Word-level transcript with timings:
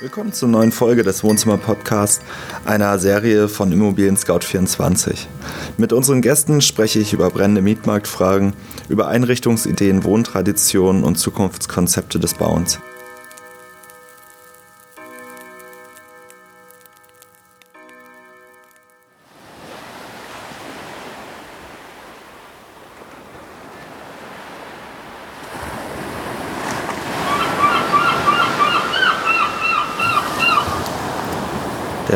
Willkommen 0.00 0.32
zur 0.32 0.48
neuen 0.48 0.70
Folge 0.70 1.02
des 1.02 1.24
Wohnzimmer 1.24 1.56
Podcasts, 1.56 2.20
einer 2.64 3.00
Serie 3.00 3.48
von 3.48 3.72
Immobilien 3.72 4.16
Scout 4.16 4.44
24. 4.44 5.26
Mit 5.76 5.92
unseren 5.92 6.22
Gästen 6.22 6.60
spreche 6.60 7.00
ich 7.00 7.12
über 7.12 7.30
brennende 7.30 7.62
Mietmarktfragen, 7.62 8.52
über 8.88 9.08
Einrichtungsideen, 9.08 10.04
Wohntraditionen 10.04 11.02
und 11.02 11.16
Zukunftskonzepte 11.16 12.20
des 12.20 12.34
Bauens. 12.34 12.78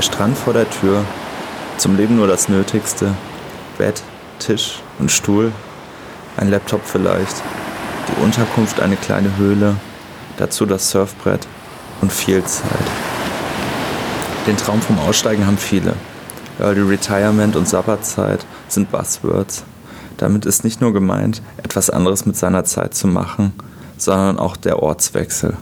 Der 0.02 0.06
Strand 0.06 0.37
vor 0.37 0.52
der 0.52 0.69
Tür, 0.69 1.05
zum 1.79 1.97
Leben 1.97 2.16
nur 2.16 2.27
das 2.27 2.48
Nötigste. 2.48 3.15
Bett, 3.79 4.02
Tisch 4.41 4.80
und 4.98 5.12
Stuhl, 5.12 5.52
ein 6.37 6.51
Laptop 6.51 6.80
vielleicht, 6.84 7.37
die 8.09 8.20
Unterkunft 8.20 8.80
eine 8.80 8.97
kleine 8.97 9.37
Höhle, 9.37 9.77
dazu 10.38 10.66
das 10.66 10.91
Surfbrett 10.91 11.47
und 12.01 12.12
viel 12.12 12.42
Zeit. 12.42 12.66
Den 14.48 14.56
Traum 14.56 14.83
vom 14.83 14.98
Aussteigen 14.98 15.47
haben 15.47 15.56
viele. 15.56 15.95
Early 16.59 16.80
Retirement 16.80 17.55
und 17.55 17.69
Sabbatzeit 17.69 18.45
sind 18.66 18.91
Buzzwords. 18.91 19.62
Damit 20.16 20.47
ist 20.47 20.64
nicht 20.64 20.81
nur 20.81 20.92
gemeint, 20.92 21.42
etwas 21.59 21.91
anderes 21.91 22.27
mit 22.27 22.37
seiner 22.37 22.64
Zeit 22.64 22.94
zu 22.94 23.06
machen, 23.06 23.53
sondern 23.98 24.41
auch 24.41 24.56
der 24.56 24.83
Ortswechsel. 24.83 25.56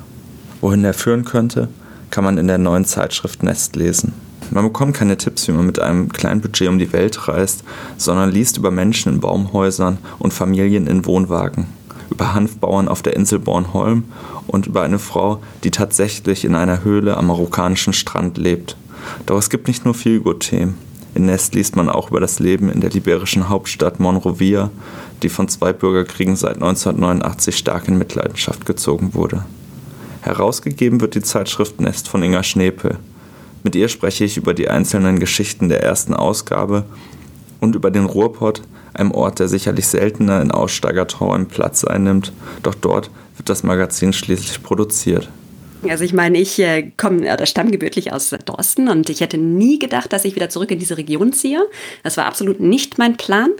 Wohin 0.62 0.82
er 0.82 0.94
führen 0.94 1.26
könnte, 1.26 1.68
kann 2.08 2.24
man 2.24 2.38
in 2.38 2.46
der 2.46 2.56
neuen 2.56 2.86
Zeitschrift 2.86 3.42
Nest 3.42 3.76
lesen. 3.76 4.29
Man 4.50 4.64
bekommt 4.64 4.96
keine 4.96 5.16
Tipps, 5.16 5.46
wie 5.46 5.52
man 5.52 5.66
mit 5.66 5.78
einem 5.78 6.10
kleinen 6.12 6.40
Budget 6.40 6.68
um 6.68 6.78
die 6.78 6.92
Welt 6.92 7.28
reist, 7.28 7.62
sondern 7.96 8.32
liest 8.32 8.56
über 8.56 8.70
Menschen 8.70 9.14
in 9.14 9.20
Baumhäusern 9.20 9.98
und 10.18 10.32
Familien 10.32 10.88
in 10.88 11.06
Wohnwagen, 11.06 11.66
über 12.10 12.34
Hanfbauern 12.34 12.88
auf 12.88 13.02
der 13.02 13.14
Insel 13.14 13.38
Bornholm 13.38 14.04
und 14.48 14.66
über 14.66 14.82
eine 14.82 14.98
Frau, 14.98 15.40
die 15.62 15.70
tatsächlich 15.70 16.44
in 16.44 16.56
einer 16.56 16.82
Höhle 16.82 17.16
am 17.16 17.28
marokkanischen 17.28 17.92
Strand 17.92 18.38
lebt. 18.38 18.76
Doch 19.26 19.38
es 19.38 19.50
gibt 19.50 19.68
nicht 19.68 19.84
nur 19.84 19.94
Feelgood-Themen. 19.94 20.74
In 21.14 21.26
Nest 21.26 21.54
liest 21.54 21.76
man 21.76 21.88
auch 21.88 22.10
über 22.10 22.20
das 22.20 22.38
Leben 22.38 22.70
in 22.70 22.80
der 22.80 22.90
liberischen 22.90 23.48
Hauptstadt 23.48 23.98
Monrovia, 23.98 24.70
die 25.22 25.28
von 25.28 25.48
zwei 25.48 25.72
Bürgerkriegen 25.72 26.36
seit 26.36 26.54
1989 26.54 27.56
stark 27.56 27.88
in 27.88 27.98
Mitleidenschaft 27.98 28.64
gezogen 28.66 29.14
wurde. 29.14 29.44
Herausgegeben 30.22 31.00
wird 31.00 31.14
die 31.14 31.22
Zeitschrift 31.22 31.80
Nest 31.80 32.08
von 32.08 32.22
Inga 32.22 32.42
Schnepel. 32.42 32.98
Mit 33.62 33.74
ihr 33.74 33.88
spreche 33.88 34.24
ich 34.24 34.36
über 34.36 34.54
die 34.54 34.68
einzelnen 34.68 35.18
Geschichten 35.18 35.68
der 35.68 35.82
ersten 35.82 36.14
Ausgabe 36.14 36.84
und 37.60 37.74
über 37.74 37.90
den 37.90 38.06
Ruhrpott, 38.06 38.62
einem 38.94 39.12
Ort, 39.12 39.38
der 39.38 39.48
sicherlich 39.48 39.86
seltener 39.86 40.40
in 40.40 40.50
Aussteigerträumen 40.50 41.46
Platz 41.46 41.84
einnimmt, 41.84 42.32
doch 42.62 42.74
dort 42.74 43.10
wird 43.36 43.48
das 43.48 43.62
Magazin 43.62 44.12
schließlich 44.12 44.62
produziert. 44.62 45.28
Also 45.88 46.04
ich 46.04 46.12
meine, 46.12 46.38
ich 46.38 46.58
äh, 46.58 46.90
komme 46.96 47.32
oder 47.32 47.46
stamme 47.46 47.70
gebürtig 47.70 48.12
aus 48.12 48.34
Dorsten 48.44 48.88
und 48.88 49.08
ich 49.08 49.20
hätte 49.20 49.38
nie 49.38 49.78
gedacht, 49.78 50.12
dass 50.12 50.24
ich 50.24 50.34
wieder 50.34 50.50
zurück 50.50 50.70
in 50.70 50.78
diese 50.78 50.98
Region 50.98 51.32
ziehe. 51.32 51.62
Das 52.02 52.16
war 52.16 52.26
absolut 52.26 52.60
nicht 52.60 52.98
mein 52.98 53.16
Plan. 53.16 53.50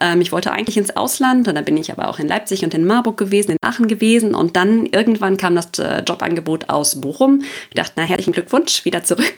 Ähm, 0.00 0.20
ich 0.20 0.32
wollte 0.32 0.52
eigentlich 0.52 0.78
ins 0.78 0.96
Ausland 0.96 1.48
und 1.48 1.54
dann 1.54 1.64
bin 1.64 1.76
ich 1.76 1.92
aber 1.92 2.08
auch 2.08 2.18
in 2.18 2.28
Leipzig 2.28 2.64
und 2.64 2.72
in 2.72 2.86
Marburg 2.86 3.18
gewesen, 3.18 3.52
in 3.52 3.58
Aachen 3.62 3.88
gewesen 3.88 4.34
und 4.34 4.56
dann 4.56 4.86
irgendwann 4.86 5.36
kam 5.36 5.54
das 5.54 5.78
äh, 5.78 6.02
Jobangebot 6.06 6.70
aus 6.70 7.00
Bochum. 7.00 7.42
Ich 7.68 7.74
dachte, 7.74 7.92
na 7.96 8.04
herzlichen 8.04 8.32
Glückwunsch, 8.32 8.84
wieder 8.84 9.04
zurück. 9.04 9.34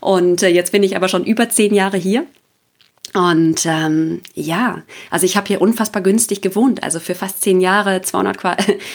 Und 0.00 0.42
äh, 0.42 0.48
jetzt 0.48 0.72
bin 0.72 0.82
ich 0.82 0.96
aber 0.96 1.08
schon 1.08 1.24
über 1.24 1.48
zehn 1.48 1.74
Jahre 1.74 1.96
hier 1.96 2.26
und 3.14 3.66
ähm, 3.66 4.22
ja, 4.34 4.82
also 5.10 5.26
ich 5.26 5.36
habe 5.36 5.46
hier 5.46 5.60
unfassbar 5.60 6.02
günstig 6.02 6.40
gewohnt. 6.40 6.82
Also 6.82 6.98
für 6.98 7.14
fast 7.14 7.42
zehn 7.42 7.60
Jahre 7.60 8.00
200, 8.00 8.38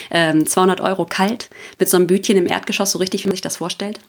äh, 0.10 0.44
200 0.44 0.82
Euro 0.82 1.06
kalt 1.06 1.50
mit 1.80 1.90
so 1.90 1.98
einem 1.98 2.08
Bütchen 2.08 2.38
im 2.38 2.48
Erdgeschoss, 2.48 2.92
so 2.92 3.00
richtig, 3.00 3.24
wie 3.24 3.28
man 3.28 3.36
sich 3.36 3.42
das 3.42 3.58
vorstellt. 3.58 4.00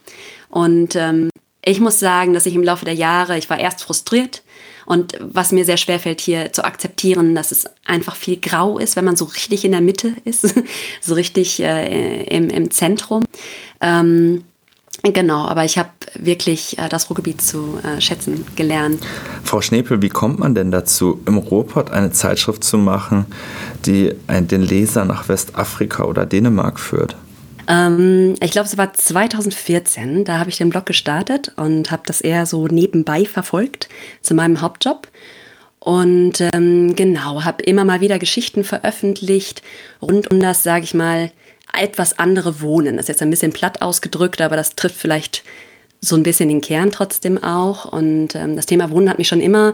Und 0.49 0.95
ähm, 0.95 1.29
ich 1.63 1.79
muss 1.79 1.99
sagen, 1.99 2.33
dass 2.33 2.45
ich 2.45 2.55
im 2.55 2.63
Laufe 2.63 2.85
der 2.85 2.95
Jahre, 2.95 3.37
ich 3.37 3.49
war 3.49 3.59
erst 3.59 3.83
frustriert 3.83 4.43
und 4.85 5.13
was 5.19 5.51
mir 5.51 5.65
sehr 5.65 5.77
schwer 5.77 5.99
fällt 5.99 6.21
hier 6.21 6.51
zu 6.53 6.63
akzeptieren, 6.63 7.35
dass 7.35 7.51
es 7.51 7.65
einfach 7.85 8.15
viel 8.15 8.37
grau 8.37 8.79
ist, 8.79 8.95
wenn 8.95 9.05
man 9.05 9.15
so 9.15 9.25
richtig 9.25 9.63
in 9.65 9.71
der 9.71 9.81
Mitte 9.81 10.15
ist, 10.25 10.55
so 11.01 11.13
richtig 11.13 11.61
äh, 11.61 12.23
im, 12.23 12.49
im 12.49 12.71
Zentrum. 12.71 13.25
Ähm, 13.81 14.45
Genau, 15.03 15.45
aber 15.45 15.63
ich 15.63 15.77
habe 15.77 15.89
wirklich 16.15 16.77
äh, 16.77 16.89
das 16.89 17.09
Ruhrgebiet 17.09 17.41
zu 17.41 17.79
äh, 17.83 18.01
schätzen 18.01 18.45
gelernt. 18.55 19.01
Frau 19.43 19.61
Schnepel, 19.61 20.01
wie 20.01 20.09
kommt 20.09 20.39
man 20.39 20.55
denn 20.55 20.71
dazu, 20.71 21.21
im 21.25 21.37
Ruhrpott 21.37 21.89
eine 21.91 22.11
Zeitschrift 22.11 22.63
zu 22.63 22.77
machen, 22.77 23.25
die 23.85 24.13
äh, 24.27 24.41
den 24.41 24.61
Leser 24.61 25.05
nach 25.05 25.29
Westafrika 25.29 26.03
oder 26.03 26.25
Dänemark 26.25 26.79
führt? 26.79 27.15
Ähm, 27.69 28.35
ich 28.41 28.51
glaube, 28.51 28.67
es 28.67 28.77
war 28.77 28.91
2014, 28.93 30.25
da 30.25 30.39
habe 30.39 30.49
ich 30.49 30.57
den 30.57 30.69
Blog 30.69 30.85
gestartet 30.85 31.53
und 31.55 31.91
habe 31.91 32.03
das 32.05 32.19
eher 32.19 32.45
so 32.45 32.67
nebenbei 32.67 33.25
verfolgt 33.25 33.87
zu 34.21 34.33
meinem 34.33 34.59
Hauptjob. 34.59 35.07
Und 35.79 36.41
ähm, 36.53 36.95
genau, 36.95 37.45
habe 37.45 37.63
immer 37.63 37.85
mal 37.85 38.01
wieder 38.01 38.19
Geschichten 38.19 38.65
veröffentlicht 38.65 39.61
rund 40.01 40.29
um 40.29 40.41
das, 40.41 40.61
sage 40.63 40.83
ich 40.83 40.93
mal, 40.93 41.31
etwas 41.77 42.19
andere 42.19 42.61
Wohnen. 42.61 42.97
Das 42.97 43.05
ist 43.05 43.09
jetzt 43.09 43.21
ein 43.21 43.29
bisschen 43.29 43.53
platt 43.53 43.81
ausgedrückt, 43.81 44.41
aber 44.41 44.55
das 44.55 44.75
trifft 44.75 44.95
vielleicht 44.95 45.43
so 46.01 46.15
ein 46.15 46.23
bisschen 46.23 46.49
den 46.49 46.61
Kern 46.61 46.91
trotzdem 46.91 47.43
auch. 47.43 47.85
Und 47.91 48.35
ähm, 48.35 48.55
das 48.55 48.65
Thema 48.65 48.89
Wohnen 48.89 49.09
hat 49.09 49.17
mich 49.17 49.27
schon 49.27 49.41
immer 49.41 49.73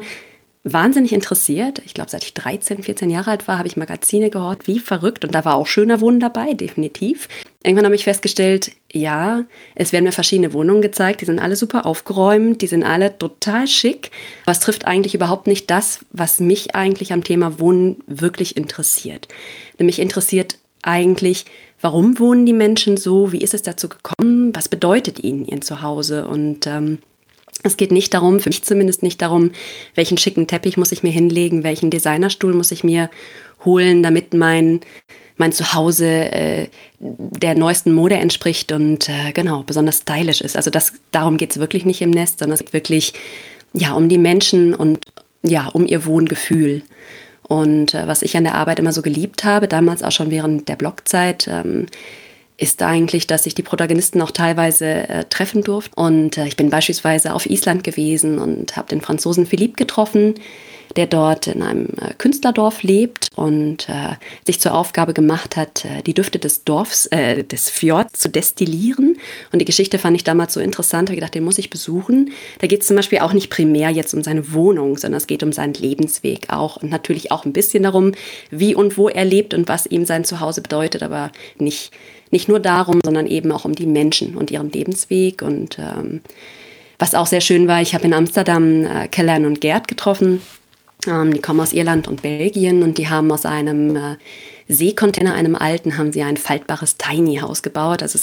wahnsinnig 0.66 1.14
interessiert. 1.14 1.82
Ich 1.86 1.94
glaube, 1.94 2.10
seit 2.10 2.24
ich 2.24 2.34
13, 2.34 2.82
14 2.82 3.12
Jahre 3.12 3.32
alt 3.32 3.48
war, 3.48 3.60
habe 3.60 3.68
ich 3.68 3.78
Magazine 3.78 4.32
gehört, 4.32 4.66
wie 4.66 4.80
verrückt. 4.80 5.24
Und 5.24 5.36
da 5.36 5.46
war 5.46 5.56
auch 5.56 5.68
schöner 5.68 6.02
Wohnen 6.02 6.20
dabei, 6.20 6.54
definitiv. 6.54 7.30
Irgendwann 7.64 7.86
habe 7.86 7.96
ich 7.96 8.04
festgestellt, 8.04 8.72
ja, 8.92 9.44
es 9.76 9.94
werden 9.94 10.06
mir 10.06 10.12
verschiedene 10.12 10.54
Wohnungen 10.54 10.82
gezeigt, 10.82 11.22
die 11.22 11.26
sind 11.26 11.40
alle 11.40 11.56
super 11.56 11.86
aufgeräumt, 11.86 12.64
die 12.64 12.68
sind 12.68 12.84
alle 12.84 13.16
total 13.16 13.68
schick. 13.68 14.10
Es 14.48 14.60
trifft 14.60 14.88
eigentlich 14.88 15.14
überhaupt 15.14 15.46
nicht 15.46 15.70
das, 15.70 16.00
was 16.12 16.40
mich 16.40 16.74
eigentlich 16.74 17.14
am 17.14 17.24
Thema 17.24 17.60
Wohnen 17.60 17.98
wirklich 18.08 18.58
interessiert. 18.58 19.28
Nämlich 19.78 20.00
interessiert 20.00 20.58
eigentlich, 20.82 21.46
warum 21.86 22.18
wohnen 22.18 22.48
die 22.48 22.54
Menschen 22.54 22.98
so, 22.98 23.32
wie 23.32 23.42
ist 23.42 23.54
es 23.54 23.62
dazu 23.62 23.88
gekommen, 23.88 24.56
was 24.56 24.70
bedeutet 24.70 25.24
ihnen 25.24 25.46
ihr 25.46 25.62
Zuhause 25.62 26.28
und 26.28 26.66
ähm, 26.66 26.98
es 27.62 27.78
geht 27.78 27.92
nicht 27.92 28.12
darum, 28.16 28.40
für 28.40 28.50
mich 28.50 28.64
zumindest 28.64 29.04
nicht 29.04 29.22
darum, 29.22 29.52
welchen 29.94 30.18
schicken 30.18 30.48
Teppich 30.48 30.78
muss 30.78 30.92
ich 30.92 31.04
mir 31.04 31.12
hinlegen, 31.12 31.64
welchen 31.64 31.92
Designerstuhl 31.92 32.56
muss 32.56 32.72
ich 32.72 32.84
mir 32.84 33.12
holen, 33.66 34.02
damit 34.02 34.34
mein, 34.34 34.80
mein 35.38 35.52
Zuhause 35.52 36.08
äh, 36.08 36.68
der 36.98 37.54
neuesten 37.54 37.94
Mode 37.94 38.16
entspricht 38.16 38.72
und 38.72 39.08
äh, 39.08 39.32
genau, 39.32 39.62
besonders 39.62 40.00
stylisch 40.00 40.42
ist. 40.42 40.56
Also 40.56 40.72
das, 40.72 40.94
darum 41.12 41.38
geht 41.38 41.52
es 41.52 41.60
wirklich 41.60 41.86
nicht 41.86 42.02
im 42.02 42.10
Nest, 42.10 42.40
sondern 42.40 42.56
es 42.56 42.62
geht 42.62 42.74
wirklich 42.74 43.14
ja, 43.74 43.94
um 43.94 44.10
die 44.10 44.18
Menschen 44.18 44.74
und 44.74 45.06
ja, 45.44 45.68
um 45.68 45.86
ihr 45.86 46.08
Wohngefühl. 46.08 46.82
Und 47.48 47.94
äh, 47.94 48.08
was 48.08 48.22
ich 48.22 48.36
an 48.38 48.44
der 48.44 48.56
Arbeit 48.56 48.80
immer 48.80 48.92
so 48.92 49.02
geliebt 49.02 49.44
habe, 49.44 49.68
damals 49.68 50.04
auch 50.04 50.12
schon 50.12 50.32
während 50.32 50.68
der 50.68 50.76
Blogzeit, 50.76 51.48
ähm, 51.48 51.88
ist 52.58 52.82
eigentlich, 52.82 53.28
dass 53.28 53.46
ich 53.46 53.56
die 53.56 53.64
Protagonisten 53.64 54.22
auch 54.22 54.32
teilweise 54.32 54.86
äh, 54.86 55.26
treffen 55.26 55.64
durfte. 55.64 55.92
Und 55.96 56.38
äh, 56.38 56.48
ich 56.48 56.56
bin 56.56 56.70
beispielsweise 56.70 57.34
auf 57.34 57.50
Island 57.50 57.84
gewesen 57.84 58.40
und 58.40 58.78
habe 58.78 58.88
den 58.88 59.02
Franzosen 59.02 59.46
Philippe 59.46 59.76
getroffen, 59.76 60.36
der 60.96 61.08
dort 61.08 61.48
in 61.48 61.62
einem 61.62 61.88
äh, 62.00 62.14
Künstlerdorf 62.18 62.84
lebt 62.84 63.28
und 63.36 63.90
äh, 63.90 64.16
sich 64.46 64.62
zur 64.62 64.74
Aufgabe 64.74 65.14
gemacht 65.14 65.58
hat, 65.58 65.84
äh, 65.84 66.02
die 66.04 66.14
Düfte 66.14 66.40
des 66.40 66.64
Dorfs, 66.64 67.08
äh, 67.08 67.44
des 67.44 67.70
Fjords 67.70 68.22
zu 68.22 68.30
destillieren. 68.30 69.18
Und 69.52 69.60
die 69.60 69.66
Geschichte 69.66 70.00
fand 70.00 70.16
ich 70.16 70.24
damals 70.24 70.54
so 70.54 70.62
interessant, 70.62 71.10
habe 71.10 71.16
gedacht, 71.16 71.36
den 71.36 71.44
muss 71.44 71.58
ich 71.58 71.70
besuchen. 71.70 72.32
Da 72.60 72.68
geht 72.68 72.82
es 72.82 72.88
zum 72.88 72.96
Beispiel 72.96 73.20
auch 73.20 73.34
nicht 73.34 73.50
primär 73.50 73.90
jetzt 73.90 74.14
um 74.14 74.24
seine 74.24 74.54
Wohnung, 74.54 74.98
sondern 74.98 75.18
es 75.18 75.28
geht 75.28 75.44
um 75.44 75.52
seinen 75.52 75.74
Lebensweg 75.74 76.50
auch 76.50 76.78
und 76.78 76.90
natürlich 76.90 77.32
auch 77.32 77.44
ein 77.44 77.54
bisschen 77.54 77.84
darum, 77.84 78.14
wie 78.50 78.74
und 78.74 78.98
wo 78.98 79.10
er 79.10 79.26
lebt 79.26 79.54
und 79.54 79.68
was 79.68 79.86
ihm 79.86 80.06
sein 80.06 80.24
Zuhause 80.24 80.62
bedeutet, 80.62 81.04
aber 81.04 81.32
nicht, 81.58 81.92
nicht 82.32 82.48
nur 82.48 82.60
darum, 82.60 83.00
sondern 83.04 83.28
eben 83.28 83.52
auch 83.52 83.66
um 83.66 83.74
die 83.74 83.86
Menschen 83.86 84.36
und 84.36 84.52
ihren 84.52 84.72
Lebensweg 84.72 85.42
und 85.42 85.80
ähm, 85.80 86.22
was 86.98 87.16
auch 87.16 87.28
sehr 87.28 87.42
schön 87.42 87.68
war, 87.68 87.82
ich 87.82 87.94
habe 87.94 88.06
in 88.06 88.14
Amsterdam 88.14 88.86
äh, 88.86 89.08
Kellern 89.08 89.46
und 89.46 89.62
Gerd 89.62 89.88
getroffen. 89.88 90.42
Ähm, 91.08 91.34
die 91.34 91.42
kommen 91.42 91.60
aus 91.60 91.74
Irland 91.74 92.08
und 92.08 92.22
Belgien 92.22 92.84
und 92.84 92.98
die 92.98 93.10
haben 93.10 93.32
aus 93.32 93.46
einem 93.46 93.96
äh, 93.96 94.16
Seekontainer, 94.68 95.34
einem 95.34 95.56
alten, 95.56 95.98
haben 95.98 96.12
sie 96.12 96.24
ein 96.24 96.38
faltbares 96.38 96.98
Tiny 96.98 97.38
House 97.38 97.62
gebaut. 97.62 98.02
Also 98.02 98.18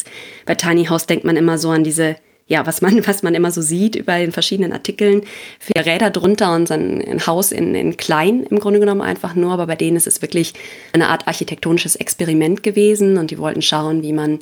bei 0.46 0.54
Tiny 0.54 0.87
House 0.87 1.06
denkt 1.06 1.25
man 1.25 1.37
immer 1.37 1.58
so 1.58 1.70
an 1.70 1.84
diese, 1.84 2.16
ja, 2.46 2.66
was 2.66 2.82
man, 2.82 3.06
was 3.06 3.22
man 3.22 3.34
immer 3.34 3.50
so 3.50 3.62
sieht 3.62 3.94
über 3.94 4.18
den 4.18 4.32
verschiedenen 4.32 4.72
Artikeln. 4.72 5.22
Vier 5.58 5.86
Räder 5.86 6.10
drunter 6.10 6.54
und 6.54 6.70
ein, 6.70 7.02
ein 7.02 7.26
Haus 7.26 7.52
in, 7.52 7.74
in 7.74 7.96
klein 7.96 8.44
im 8.44 8.58
Grunde 8.58 8.80
genommen 8.80 9.00
einfach 9.00 9.34
nur, 9.34 9.52
aber 9.52 9.66
bei 9.66 9.76
denen 9.76 9.96
ist 9.96 10.06
es 10.06 10.22
wirklich 10.22 10.54
eine 10.92 11.08
Art 11.08 11.26
architektonisches 11.26 11.96
Experiment 11.96 12.62
gewesen 12.62 13.18
und 13.18 13.30
die 13.30 13.38
wollten 13.38 13.62
schauen, 13.62 14.02
wie 14.02 14.12
man 14.12 14.40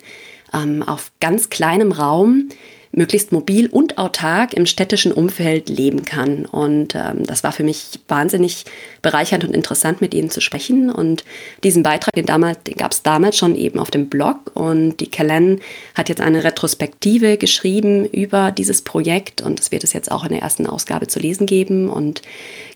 ähm, 0.53 0.83
auf 0.83 1.13
ganz 1.21 1.51
kleinem 1.51 1.93
Raum 1.93 2.49
möglichst 2.93 3.31
mobil 3.31 3.69
und 3.69 3.99
autark 3.99 4.53
im 4.53 4.67
städtischen 4.67 5.13
Umfeld 5.13 5.69
leben 5.69 6.05
kann. 6.05 6.45
Und 6.45 6.95
ähm, 6.97 7.25
das 7.25 7.45
war 7.45 7.53
für 7.53 7.63
mich 7.63 8.01
wahnsinnig 8.09 8.65
bereichernd 9.01 9.45
und 9.45 9.55
interessant, 9.55 10.01
mit 10.01 10.13
ihnen 10.13 10.31
zu 10.31 10.41
sprechen. 10.41 10.91
Und 10.91 11.25
diesen 11.63 11.85
Beitrag, 11.85 12.15
den, 12.15 12.27
damals, 12.27 12.63
den 12.65 12.75
gab 12.75 12.91
es 12.91 13.03
damals 13.03 13.37
schon 13.37 13.55
eben 13.55 13.79
auf 13.79 13.93
dem 13.93 14.09
Blog. 14.09 14.51
Und 14.55 14.97
die 14.99 15.09
Kellen 15.09 15.61
hat 15.95 16.09
jetzt 16.09 16.21
eine 16.21 16.43
Retrospektive 16.43 17.37
geschrieben 17.37 18.07
über 18.07 18.51
dieses 18.51 18.83
Projekt. 18.83 19.41
Und 19.41 19.61
das 19.61 19.71
wird 19.71 19.85
es 19.85 19.93
jetzt 19.93 20.11
auch 20.11 20.25
in 20.25 20.31
der 20.31 20.43
ersten 20.43 20.67
Ausgabe 20.67 21.07
zu 21.07 21.21
lesen 21.21 21.47
geben. 21.47 21.89
Und 21.89 22.23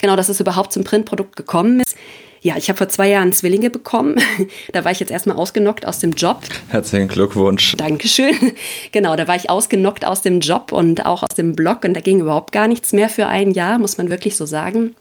genau, 0.00 0.14
dass 0.14 0.28
es 0.28 0.38
überhaupt 0.38 0.72
zum 0.72 0.84
Printprodukt 0.84 1.34
gekommen 1.34 1.81
ist. 1.81 1.96
Ja, 2.44 2.58
ich 2.58 2.69
habe 2.69 2.76
vor 2.76 2.91
zwei 2.91 3.08
Jahren 3.08 3.32
Zwillinge 3.32 3.70
bekommen. 3.70 4.17
da 4.73 4.85
war 4.85 4.93
ich 4.93 5.00
jetzt 5.00 5.11
erstmal 5.11 5.37
ausgenockt 5.37 5.87
aus 5.87 5.99
dem 5.99 6.12
Job. 6.12 6.43
Herzlichen 6.69 7.08
Glückwunsch. 7.08 7.75
Dankeschön. 7.76 8.35
Genau, 8.93 9.17
da 9.17 9.26
war 9.26 9.35
ich 9.35 9.50
ausgenockt 9.50 10.05
aus 10.05 10.20
dem 10.20 10.41
Job 10.41 10.70
und 10.70 11.06
auch 11.06 11.23
aus 11.23 11.35
dem 11.37 11.56
Blog 11.56 11.85
und 11.85 11.94
da 11.94 12.00
ging 12.00 12.20
überhaupt 12.20 12.52
gar 12.52 12.69
nichts 12.69 12.93
mehr 12.93 13.08
für 13.08 13.26
ein 13.26 13.50
Jahr, 13.52 13.79
muss 13.79 13.96
man 13.96 14.11
wirklich 14.11 14.37
so 14.37 14.44
sagen. 14.44 14.94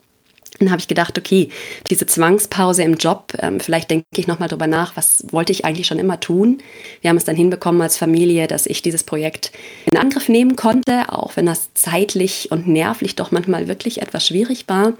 Dann 0.59 0.71
habe 0.71 0.79
ich 0.79 0.87
gedacht, 0.87 1.17
okay, 1.17 1.49
diese 1.89 2.07
Zwangspause 2.07 2.83
im 2.83 2.95
Job, 2.95 3.33
ähm, 3.39 3.59
vielleicht 3.59 3.91
denke 3.91 4.05
ich 4.15 4.27
nochmal 4.27 4.47
drüber 4.47 4.67
nach, 4.67 4.95
was 4.95 5.25
wollte 5.31 5.51
ich 5.51 5.65
eigentlich 5.65 5.87
schon 5.87 5.99
immer 5.99 6.19
tun. 6.19 6.59
Wir 7.01 7.09
haben 7.09 7.17
es 7.17 7.25
dann 7.25 7.35
hinbekommen 7.35 7.81
als 7.81 7.97
Familie, 7.97 8.47
dass 8.47 8.65
ich 8.65 8.81
dieses 8.81 9.03
Projekt 9.03 9.51
in 9.91 9.97
Angriff 9.97 10.29
nehmen 10.29 10.55
konnte, 10.55 11.09
auch 11.09 11.35
wenn 11.35 11.45
das 11.45 11.73
zeitlich 11.73 12.51
und 12.51 12.67
nervlich 12.67 13.15
doch 13.15 13.31
manchmal 13.31 13.67
wirklich 13.67 14.01
etwas 14.01 14.27
schwierig 14.27 14.65
war. 14.67 14.93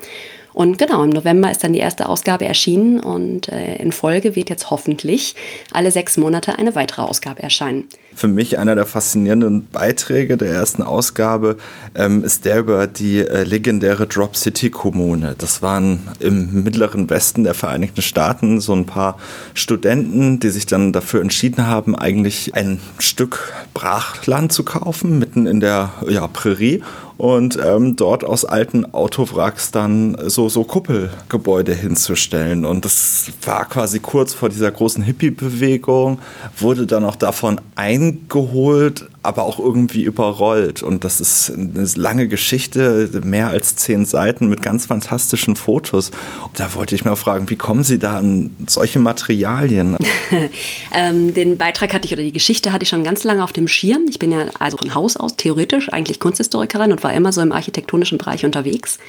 Und 0.53 0.77
genau, 0.77 1.03
im 1.03 1.09
November 1.09 1.51
ist 1.51 1.63
dann 1.63 1.73
die 1.73 1.79
erste 1.79 2.07
Ausgabe 2.07 2.45
erschienen 2.45 2.99
und 2.99 3.49
äh, 3.49 3.75
in 3.77 3.91
Folge 3.91 4.35
wird 4.35 4.49
jetzt 4.49 4.69
hoffentlich 4.69 5.35
alle 5.71 5.91
sechs 5.91 6.17
Monate 6.17 6.57
eine 6.57 6.75
weitere 6.75 7.01
Ausgabe 7.01 7.41
erscheinen. 7.41 7.85
Für 8.15 8.27
mich 8.27 8.59
einer 8.59 8.75
der 8.75 8.85
faszinierenden 8.85 9.67
Beiträge 9.71 10.37
der 10.37 10.49
ersten 10.49 10.83
Ausgabe 10.83 11.57
ähm, 11.95 12.23
ist 12.23 12.45
der 12.45 12.59
über 12.59 12.85
die 12.85 13.19
äh, 13.19 13.43
legendäre 13.43 14.05
Drop 14.05 14.35
City 14.35 14.69
Kommune. 14.69 15.33
Das 15.37 15.63
waren 15.63 16.07
im 16.19 16.63
mittleren 16.63 17.09
Westen 17.09 17.43
der 17.43 17.55
Vereinigten 17.55 18.03
Staaten 18.03 18.61
so 18.61 18.73
ein 18.73 18.85
paar 18.85 19.17
Studenten, 19.55 20.39
die 20.39 20.49
sich 20.49 20.67
dann 20.67 20.93
dafür 20.93 21.21
entschieden 21.21 21.65
haben, 21.65 21.95
eigentlich 21.95 22.53
ein 22.53 22.79
Stück 22.99 23.51
Brachland 23.73 24.53
zu 24.53 24.63
kaufen, 24.63 25.17
mitten 25.17 25.47
in 25.47 25.59
der 25.59 25.93
ja, 26.07 26.27
Prärie 26.27 26.83
und 27.17 27.57
ähm, 27.63 27.95
dort 27.95 28.23
aus 28.23 28.45
alten 28.45 28.93
Autowracks 28.93 29.71
dann 29.71 30.17
so, 30.27 30.49
so 30.49 30.63
Kuppelgebäude 30.63 31.73
hinzustellen. 31.73 32.65
Und 32.65 32.85
das 32.85 33.31
war 33.45 33.65
quasi 33.65 33.99
kurz 33.99 34.33
vor 34.33 34.49
dieser 34.49 34.71
großen 34.71 35.03
Hippie-Bewegung, 35.03 36.19
wurde 36.57 36.85
dann 36.87 37.05
auch 37.05 37.15
davon 37.15 37.61
eingeholt, 37.75 39.07
aber 39.23 39.43
auch 39.43 39.57
irgendwie 39.57 40.03
überrollt. 40.03 40.83
Und 40.83 41.03
das 41.03 41.21
ist 41.21 41.51
eine 41.51 41.87
lange 41.95 42.27
Geschichte, 42.27 43.09
mehr 43.23 43.47
als 43.47 43.77
zehn 43.77 44.05
Seiten 44.05 44.47
mit 44.49 44.61
ganz 44.61 44.85
fantastischen 44.87 45.55
Fotos. 45.55 46.11
Und 46.43 46.59
da 46.59 46.75
wollte 46.75 46.93
ich 46.93 47.05
mal 47.05 47.15
fragen, 47.15 47.49
wie 47.49 47.55
kommen 47.55 47.83
Sie 47.83 47.97
da 47.97 48.17
an 48.17 48.55
solche 48.67 48.99
Materialien? 48.99 49.97
ähm, 50.93 51.33
den 51.33 51.57
Beitrag 51.57 51.93
hatte 51.93 52.05
ich 52.05 52.13
oder 52.13 52.23
die 52.23 52.33
Geschichte 52.33 52.73
hatte 52.73 52.83
ich 52.83 52.89
schon 52.89 53.03
ganz 53.03 53.23
lange 53.23 53.43
auf 53.43 53.53
dem 53.53 53.67
Schirm. 53.67 54.05
Ich 54.09 54.19
bin 54.19 54.31
ja 54.31 54.45
also 54.59 54.77
von 54.77 54.93
Haus 54.93 55.15
aus 55.15 55.37
theoretisch 55.37 55.91
eigentlich 55.91 56.19
Kunsthistorikerin 56.19 56.91
und 56.91 57.03
war 57.03 57.13
immer 57.13 57.31
so 57.31 57.41
im 57.41 57.53
architektonischen 57.53 58.17
Bereich 58.17 58.45
unterwegs. 58.45 58.99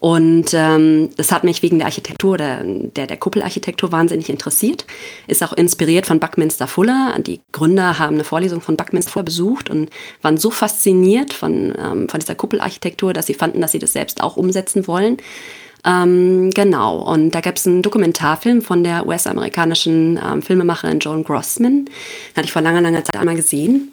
Und 0.00 0.54
ähm, 0.54 1.10
das 1.18 1.30
hat 1.30 1.44
mich 1.44 1.62
wegen 1.62 1.78
der 1.78 1.86
Architektur, 1.86 2.38
der, 2.38 2.64
der, 2.64 3.06
der 3.06 3.16
Kuppelarchitektur 3.18 3.92
wahnsinnig 3.92 4.30
interessiert. 4.30 4.86
Ist 5.26 5.42
auch 5.42 5.52
inspiriert 5.52 6.06
von 6.06 6.18
Buckminster 6.18 6.66
Fuller. 6.66 7.14
Die 7.18 7.40
Gründer 7.52 7.98
haben 7.98 8.14
eine 8.14 8.24
Vorlesung 8.24 8.62
von 8.62 8.78
Buckminster 8.78 9.10
Fuller 9.12 9.24
besucht 9.24 9.68
und 9.68 9.90
waren 10.22 10.38
so 10.38 10.50
fasziniert 10.50 11.34
von, 11.34 11.74
ähm, 11.78 12.08
von 12.08 12.18
dieser 12.18 12.34
Kuppelarchitektur, 12.34 13.12
dass 13.12 13.26
sie 13.26 13.34
fanden, 13.34 13.60
dass 13.60 13.72
sie 13.72 13.78
das 13.78 13.92
selbst 13.92 14.22
auch 14.22 14.38
umsetzen 14.38 14.86
wollen. 14.86 15.18
Ähm, 15.84 16.50
genau, 16.50 16.98
und 16.98 17.34
da 17.34 17.42
gab 17.42 17.56
es 17.56 17.66
einen 17.66 17.82
Dokumentarfilm 17.82 18.62
von 18.62 18.82
der 18.82 19.06
US-amerikanischen 19.06 20.18
ähm, 20.22 20.40
Filmemacherin 20.40 21.00
Joan 21.00 21.24
Grossman. 21.24 21.84
Den 21.84 22.36
hatte 22.36 22.46
ich 22.46 22.52
vor 22.52 22.62
langer, 22.62 22.80
langer 22.80 23.04
Zeit 23.04 23.16
einmal 23.16 23.36
gesehen 23.36 23.92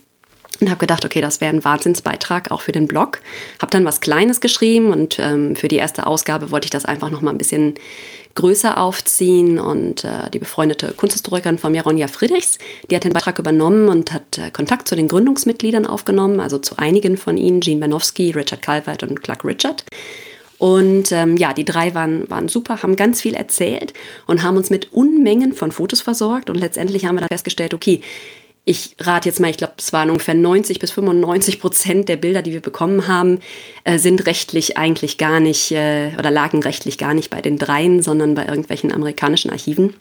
und 0.59 0.69
habe 0.69 0.79
gedacht, 0.79 1.05
okay, 1.05 1.21
das 1.21 1.41
wäre 1.41 1.53
ein 1.53 1.63
Wahnsinnsbeitrag 1.63 2.51
auch 2.51 2.61
für 2.61 2.71
den 2.71 2.87
Blog. 2.87 3.21
Habe 3.59 3.69
dann 3.69 3.85
was 3.85 4.01
Kleines 4.01 4.41
geschrieben 4.41 4.91
und 4.91 5.19
ähm, 5.19 5.55
für 5.55 5.67
die 5.67 5.77
erste 5.77 6.07
Ausgabe 6.07 6.51
wollte 6.51 6.65
ich 6.65 6.71
das 6.71 6.85
einfach 6.85 7.09
noch 7.09 7.21
mal 7.21 7.31
ein 7.31 7.37
bisschen 7.37 7.75
größer 8.35 8.77
aufziehen 8.77 9.59
und 9.59 10.03
äh, 10.03 10.29
die 10.31 10.39
befreundete 10.39 10.93
Kunsthistorikerin 10.93 11.57
von 11.57 11.71
mir, 11.71 11.83
Friedrichs, 12.07 12.59
die 12.89 12.95
hat 12.95 13.03
den 13.03 13.13
Beitrag 13.13 13.39
übernommen 13.39 13.89
und 13.89 14.13
hat 14.13 14.37
äh, 14.37 14.51
Kontakt 14.51 14.87
zu 14.87 14.95
den 14.95 15.07
Gründungsmitgliedern 15.07 15.87
aufgenommen, 15.87 16.39
also 16.39 16.59
zu 16.59 16.77
einigen 16.77 17.17
von 17.17 17.37
ihnen, 17.37 17.61
Jean 17.61 17.79
Banowski, 17.79 18.31
Richard 18.31 18.61
Calvert 18.61 19.01
und 19.03 19.23
Clark 19.23 19.43
Richard. 19.43 19.83
Und 20.59 21.11
ähm, 21.11 21.37
ja, 21.37 21.53
die 21.53 21.65
drei 21.65 21.93
waren, 21.93 22.29
waren 22.29 22.47
super, 22.47 22.81
haben 22.81 22.95
ganz 22.95 23.21
viel 23.21 23.33
erzählt 23.35 23.93
und 24.25 24.43
haben 24.43 24.57
uns 24.57 24.69
mit 24.69 24.91
Unmengen 24.91 25.53
von 25.53 25.71
Fotos 25.71 26.01
versorgt. 26.01 26.49
Und 26.49 26.55
letztendlich 26.55 27.05
haben 27.05 27.15
wir 27.15 27.21
dann 27.21 27.29
festgestellt, 27.29 27.73
okay, 27.73 28.01
ich 28.67 28.97
rate 28.99 29.29
jetzt 29.29 29.39
mal, 29.39 29.49
ich 29.49 29.55
glaube, 29.55 29.73
es 29.77 29.93
waren 29.93 30.09
ungefähr 30.09 30.33
90 30.33 30.79
bis 30.79 30.91
95 30.91 31.61
Prozent 31.61 32.09
der 32.09 32.17
Bilder, 32.17 32.41
die 32.41 32.51
wir 32.51 32.59
bekommen 32.59 33.07
haben, 33.07 33.39
äh, 33.85 33.97
sind 33.97 34.25
rechtlich 34.25 34.77
eigentlich 34.77 35.17
gar 35.17 35.39
nicht 35.39 35.71
äh, 35.71 36.11
oder 36.19 36.31
lagen 36.31 36.61
rechtlich 36.61 36.97
gar 36.97 37.13
nicht 37.13 37.29
bei 37.29 37.41
den 37.41 37.57
dreien, 37.57 38.03
sondern 38.03 38.35
bei 38.35 38.45
irgendwelchen 38.45 38.91
amerikanischen 38.91 39.51
Archiven. 39.51 39.93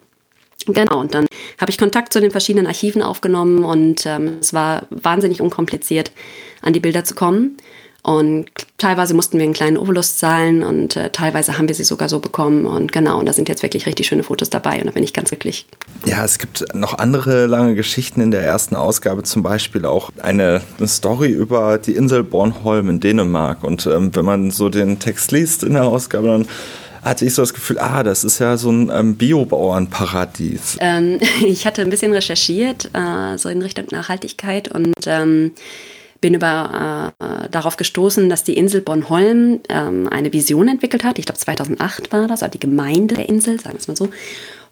Genau, 0.67 0.99
und 0.99 1.15
dann 1.15 1.27
habe 1.61 1.71
ich 1.71 1.79
Kontakt 1.79 2.13
zu 2.13 2.21
den 2.21 2.33
verschiedenen 2.33 2.67
Archiven 2.67 3.03
aufgenommen 3.03 3.63
und 3.63 4.05
ähm, 4.05 4.39
es 4.41 4.53
war 4.53 4.87
wahnsinnig 4.91 5.41
unkompliziert, 5.41 6.11
an 6.61 6.73
die 6.73 6.81
Bilder 6.81 7.05
zu 7.05 7.15
kommen. 7.15 7.59
Und 8.07 8.47
teilweise 8.79 9.15
mussten 9.15 9.37
wir 9.37 9.43
einen 9.43 9.53
kleinen 9.53 9.77
Obolus 9.77 10.17
zahlen 10.17 10.63
und 10.63 10.95
äh, 10.95 11.11
teilweise 11.11 11.59
haben 11.59 11.67
wir 11.67 11.75
sie 11.75 11.83
sogar 11.83 12.09
so 12.09 12.21
bekommen. 12.21 12.65
Und 12.65 12.93
genau, 12.93 13.19
und 13.19 13.27
da 13.27 13.33
sind 13.33 13.49
jetzt 13.49 13.65
wirklich 13.65 13.85
richtig 13.87 14.07
schöne 14.07 14.23
Fotos 14.23 14.49
dabei 14.49 14.79
und 14.79 14.87
da 14.87 14.93
bin 14.93 15.03
ich 15.03 15.13
ganz 15.13 15.31
glücklich. 15.31 15.67
Ja, 16.05 16.25
es 16.25 16.39
gibt 16.39 16.73
noch 16.73 16.99
andere 16.99 17.47
lange 17.47 17.75
Geschichten 17.75 18.21
in 18.21 18.31
der 18.31 18.43
ersten 18.43 18.77
Ausgabe, 18.77 19.25
zum 19.25 19.43
Beispiel 19.43 19.85
auch 19.85 20.11
eine, 20.23 20.61
eine 20.79 20.87
Story 20.87 21.31
über 21.31 21.79
die 21.79 21.97
Insel 21.97 22.23
Bornholm 22.23 22.91
in 22.91 23.01
Dänemark. 23.01 23.65
Und 23.65 23.87
ähm, 23.87 24.15
wenn 24.15 24.25
man 24.25 24.53
so 24.53 24.69
den 24.69 25.01
Text 25.01 25.33
liest 25.33 25.65
in 25.65 25.73
der 25.73 25.87
Ausgabe, 25.87 26.29
dann 26.29 26.47
hatte 27.03 27.25
ich 27.25 27.35
so 27.35 27.43
das 27.43 27.55
Gefühl, 27.55 27.81
ah, 27.81 28.05
das 28.05 28.23
ist 28.23 28.39
ja 28.39 28.57
so 28.57 28.71
ein 28.71 28.89
ähm, 28.95 29.17
Biobauernparadies. 29.17 30.77
Ähm, 30.79 31.19
ich 31.45 31.67
hatte 31.67 31.83
ein 31.83 31.91
bisschen 31.91 32.13
recherchiert, 32.13 32.89
äh, 32.93 33.37
so 33.37 33.49
in 33.49 33.63
Richtung 33.63 33.87
Nachhaltigkeit 33.91 34.69
und 34.69 34.95
ähm, 35.07 35.51
bin 36.21 36.35
über, 36.35 37.13
äh, 37.21 37.49
darauf 37.51 37.77
gestoßen, 37.77 38.29
dass 38.29 38.45
die 38.45 38.57
Insel 38.57 38.81
Bornholm 38.81 39.61
ähm, 39.69 40.09
eine 40.09 40.33
Vision 40.33 40.69
entwickelt 40.69 41.05
hat. 41.05 41.19
Ich 41.19 41.27
glaube 41.27 41.39
2008 41.39 42.13
war 42.13 42.27
das, 42.27 42.43
also 42.43 42.53
die 42.53 42.61
Gemeinde 42.61 43.15
der 43.15 43.29
Insel, 43.29 43.61
sagen 43.61 43.75
wir 43.75 43.81
es 43.81 43.89
mal 43.89 43.97
so. 43.97 44.09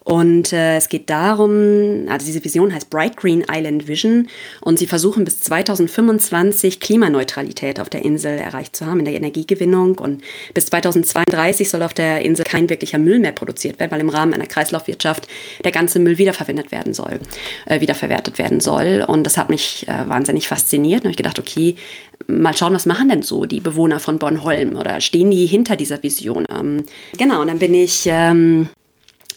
Und 0.05 0.53
äh, 0.53 0.77
es 0.77 0.87
geht 0.87 1.09
darum, 1.09 2.05
also 2.07 2.27
diese 2.27 2.43
Vision 2.43 2.71
heißt 2.71 2.91
Bright 2.91 3.17
Green 3.17 3.43
Island 3.51 3.87
Vision. 3.87 4.27
Und 4.61 4.77
sie 4.77 4.85
versuchen 4.85 5.25
bis 5.25 5.39
2025 5.39 6.79
Klimaneutralität 6.79 7.79
auf 7.79 7.89
der 7.89 8.05
Insel 8.05 8.37
erreicht 8.37 8.75
zu 8.75 8.85
haben 8.85 8.99
in 8.99 9.05
der 9.05 9.15
Energiegewinnung. 9.15 9.97
Und 9.97 10.23
bis 10.53 10.67
2032 10.67 11.71
soll 11.71 11.81
auf 11.81 11.95
der 11.95 12.21
Insel 12.21 12.45
kein 12.45 12.69
wirklicher 12.69 12.99
Müll 12.99 13.17
mehr 13.17 13.31
produziert 13.31 13.79
werden, 13.79 13.91
weil 13.91 13.99
im 13.99 14.09
Rahmen 14.09 14.35
einer 14.35 14.45
Kreislaufwirtschaft 14.45 15.27
der 15.63 15.71
ganze 15.71 15.97
Müll 15.97 16.19
wiederverwendet 16.19 16.71
werden 16.71 16.93
soll, 16.93 17.19
äh, 17.65 17.81
wiederverwertet 17.81 18.37
werden 18.37 18.59
soll. 18.59 19.03
Und 19.07 19.23
das 19.23 19.37
hat 19.37 19.49
mich 19.49 19.87
äh, 19.87 20.07
wahnsinnig 20.07 20.47
fasziniert. 20.47 21.03
Und 21.03 21.09
ich 21.09 21.17
gedacht, 21.17 21.39
okay, 21.39 21.77
mal 22.27 22.55
schauen, 22.55 22.75
was 22.75 22.85
machen 22.85 23.09
denn 23.09 23.23
so 23.23 23.45
die 23.45 23.59
Bewohner 23.59 23.99
von 23.99 24.19
Bornholm? 24.19 24.75
Oder 24.75 25.01
stehen 25.01 25.31
die 25.31 25.47
hinter 25.47 25.75
dieser 25.75 26.03
Vision? 26.03 26.45
Ähm, 26.55 26.83
genau, 27.17 27.41
und 27.41 27.47
dann 27.47 27.57
bin 27.57 27.73
ich 27.73 28.03
ähm, 28.05 28.69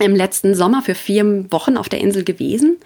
im 0.00 0.14
letzten 0.14 0.54
Sommer 0.54 0.82
für 0.82 0.94
vier 0.94 1.50
Wochen 1.50 1.76
auf 1.76 1.88
der 1.88 2.00
Insel 2.00 2.24
gewesen 2.24 2.76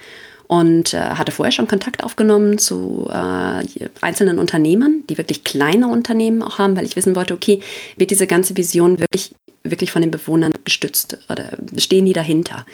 und 0.46 0.92
äh, 0.92 0.98
hatte 0.98 1.32
vorher 1.32 1.52
schon 1.52 1.68
Kontakt 1.68 2.04
aufgenommen 2.04 2.58
zu 2.58 3.08
äh, 3.10 3.64
einzelnen 4.00 4.38
Unternehmern, 4.38 5.02
die 5.08 5.16
wirklich 5.16 5.44
kleine 5.44 5.88
Unternehmen 5.88 6.42
auch 6.42 6.58
haben, 6.58 6.76
weil 6.76 6.84
ich 6.84 6.96
wissen 6.96 7.16
wollte, 7.16 7.34
okay, 7.34 7.60
wird 7.96 8.10
diese 8.10 8.26
ganze 8.26 8.56
Vision 8.56 8.98
wirklich, 8.98 9.34
wirklich 9.62 9.92
von 9.92 10.02
den 10.02 10.10
Bewohnern 10.10 10.52
gestützt 10.64 11.18
oder 11.30 11.52
stehen 11.78 12.04
die 12.04 12.12
dahinter? 12.12 12.66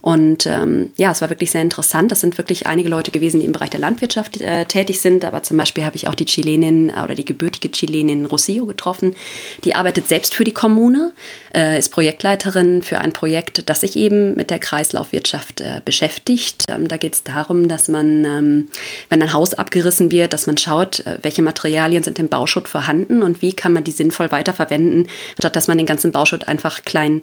Und 0.00 0.46
ähm, 0.46 0.92
ja, 0.96 1.10
es 1.10 1.20
war 1.20 1.30
wirklich 1.30 1.50
sehr 1.50 1.62
interessant. 1.62 2.12
Das 2.12 2.20
sind 2.20 2.38
wirklich 2.38 2.66
einige 2.66 2.88
Leute 2.88 3.10
gewesen, 3.10 3.40
die 3.40 3.46
im 3.46 3.52
Bereich 3.52 3.70
der 3.70 3.80
Landwirtschaft 3.80 4.40
äh, 4.40 4.64
tätig 4.64 5.00
sind. 5.00 5.24
Aber 5.24 5.42
zum 5.42 5.56
Beispiel 5.56 5.84
habe 5.84 5.96
ich 5.96 6.06
auch 6.06 6.14
die 6.14 6.24
Chilenin 6.24 6.90
äh, 6.90 7.02
oder 7.02 7.14
die 7.14 7.24
gebürtige 7.24 7.70
Chilenin 7.70 8.26
Rosillo 8.26 8.66
getroffen. 8.66 9.16
Die 9.64 9.74
arbeitet 9.74 10.08
selbst 10.08 10.34
für 10.34 10.44
die 10.44 10.52
Kommune, 10.52 11.12
äh, 11.54 11.78
ist 11.78 11.90
Projektleiterin 11.90 12.82
für 12.82 12.98
ein 12.98 13.12
Projekt, 13.12 13.68
das 13.68 13.80
sich 13.80 13.96
eben 13.96 14.34
mit 14.34 14.50
der 14.50 14.60
Kreislaufwirtschaft 14.60 15.60
äh, 15.60 15.80
beschäftigt. 15.84 16.64
Ähm, 16.68 16.86
da 16.86 16.96
geht 16.96 17.14
es 17.14 17.24
darum, 17.24 17.68
dass 17.68 17.88
man, 17.88 18.24
ähm, 18.24 18.68
wenn 19.08 19.22
ein 19.22 19.32
Haus 19.32 19.54
abgerissen 19.54 20.12
wird, 20.12 20.32
dass 20.32 20.46
man 20.46 20.58
schaut, 20.58 21.00
äh, 21.00 21.18
welche 21.22 21.42
Materialien 21.42 22.04
sind 22.04 22.18
im 22.18 22.28
Bauschutt 22.28 22.68
vorhanden 22.68 23.22
und 23.22 23.42
wie 23.42 23.52
kann 23.52 23.72
man 23.72 23.84
die 23.84 23.90
sinnvoll 23.90 24.30
weiterverwenden, 24.30 25.08
statt 25.38 25.56
dass 25.56 25.66
man 25.66 25.78
den 25.78 25.86
ganzen 25.86 26.12
Bauschutt 26.12 26.46
einfach 26.46 26.84
klein 26.84 27.22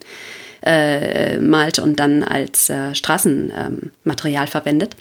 äh, 0.65 1.37
malt 1.39 1.79
und 1.79 1.99
dann 1.99 2.23
als 2.23 2.69
äh, 2.69 2.95
Straßenmaterial 2.95 4.45
ähm, 4.45 4.51
verwendet. 4.51 4.95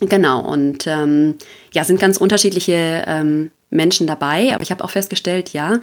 Genau, 0.00 0.40
und 0.40 0.86
ähm, 0.86 1.34
ja, 1.72 1.84
sind 1.84 2.00
ganz 2.00 2.18
unterschiedliche 2.18 3.04
ähm, 3.06 3.50
Menschen 3.70 4.06
dabei, 4.06 4.54
aber 4.54 4.62
ich 4.62 4.70
habe 4.70 4.82
auch 4.82 4.90
festgestellt, 4.90 5.52
ja, 5.52 5.74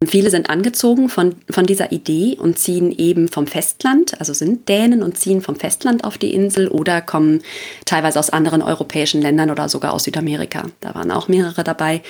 ähm, 0.00 0.08
viele 0.08 0.30
sind 0.30 0.50
angezogen 0.50 1.08
von, 1.08 1.36
von 1.48 1.64
dieser 1.64 1.92
Idee 1.92 2.36
und 2.38 2.58
ziehen 2.58 2.90
eben 2.90 3.28
vom 3.28 3.46
Festland, 3.46 4.18
also 4.18 4.32
sind 4.32 4.68
Dänen 4.68 5.02
und 5.02 5.16
ziehen 5.16 5.40
vom 5.40 5.56
Festland 5.56 6.04
auf 6.04 6.18
die 6.18 6.34
Insel 6.34 6.68
oder 6.68 7.00
kommen 7.00 7.42
teilweise 7.84 8.18
aus 8.18 8.30
anderen 8.30 8.62
europäischen 8.62 9.22
Ländern 9.22 9.50
oder 9.50 9.68
sogar 9.68 9.92
aus 9.92 10.04
Südamerika. 10.04 10.64
Da 10.80 10.94
waren 10.94 11.10
auch 11.10 11.28
mehrere 11.28 11.62
dabei. 11.62 12.02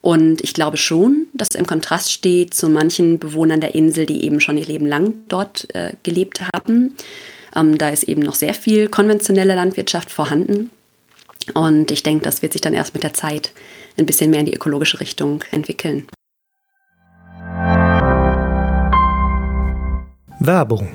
Und 0.00 0.42
ich 0.42 0.54
glaube 0.54 0.76
schon, 0.76 1.26
dass 1.34 1.48
es 1.50 1.56
im 1.56 1.66
Kontrast 1.66 2.12
steht 2.12 2.54
zu 2.54 2.68
manchen 2.68 3.18
Bewohnern 3.18 3.60
der 3.60 3.74
Insel, 3.74 4.06
die 4.06 4.24
eben 4.24 4.40
schon 4.40 4.56
ihr 4.56 4.66
Leben 4.66 4.86
lang 4.86 5.14
dort 5.28 5.74
äh, 5.74 5.92
gelebt 6.04 6.40
haben. 6.54 6.94
Ähm, 7.56 7.78
da 7.78 7.88
ist 7.88 8.04
eben 8.04 8.22
noch 8.22 8.36
sehr 8.36 8.54
viel 8.54 8.88
konventionelle 8.88 9.56
Landwirtschaft 9.56 10.10
vorhanden. 10.10 10.70
Und 11.54 11.90
ich 11.90 12.02
denke, 12.02 12.24
das 12.24 12.42
wird 12.42 12.52
sich 12.52 12.60
dann 12.60 12.74
erst 12.74 12.94
mit 12.94 13.02
der 13.02 13.14
Zeit 13.14 13.52
ein 13.96 14.06
bisschen 14.06 14.30
mehr 14.30 14.40
in 14.40 14.46
die 14.46 14.54
ökologische 14.54 15.00
Richtung 15.00 15.44
entwickeln. 15.50 16.06
Werbung 20.40 20.88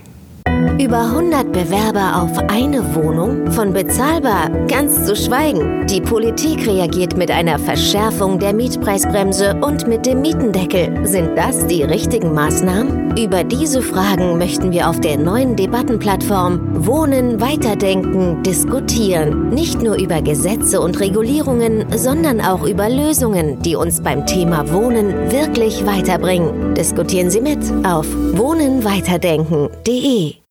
über 0.80 1.02
100 1.02 1.52
Bewerber 1.52 2.22
auf 2.22 2.38
eine 2.50 2.96
Wohnung? 2.96 3.52
Von 3.52 3.74
bezahlbar 3.74 4.50
ganz 4.68 5.06
zu 5.06 5.16
schweigen. 5.16 5.86
Die 5.88 6.02
Politik 6.02 6.68
reagiert 6.68 7.16
mit 7.16 7.32
einer 7.32 7.60
Verschärfung 7.60 8.40
der 8.40 8.54
Mietpreisbremse 8.54 9.56
und 9.62 9.88
mit 9.88 10.06
dem 10.06 10.22
Mietendeckel. 10.22 11.06
Sind 11.06 11.38
das 11.38 11.66
die 11.68 11.84
richtigen 11.84 12.34
Maßnahmen? 12.34 13.16
Über 13.18 13.44
diese 13.44 13.82
Fragen 13.82 14.38
möchten 14.38 14.72
wir 14.72 14.90
auf 14.90 15.00
der 15.00 15.18
neuen 15.18 15.56
Debattenplattform 15.56 16.86
Wohnen, 16.86 17.40
Weiterdenken 17.40 18.44
diskutieren. 18.44 19.50
Nicht 19.50 19.82
nur 19.82 19.96
über 19.96 20.22
Gesetze 20.22 20.82
und 20.82 21.00
Regulierungen, 21.00 21.86
sondern 21.96 22.42
auch 22.42 22.66
über 22.66 22.90
Lösungen, 22.90 23.62
die 23.62 23.76
uns 23.76 24.02
beim 24.02 24.26
Thema 24.26 24.70
Wohnen 24.72 25.32
wirklich 25.32 25.86
weiterbringen. 25.86 26.74
Diskutieren 26.74 27.30
Sie 27.30 27.42
mit 27.42 27.60
auf 27.86 28.08
wohnenweiterdenken.de. 28.34 30.43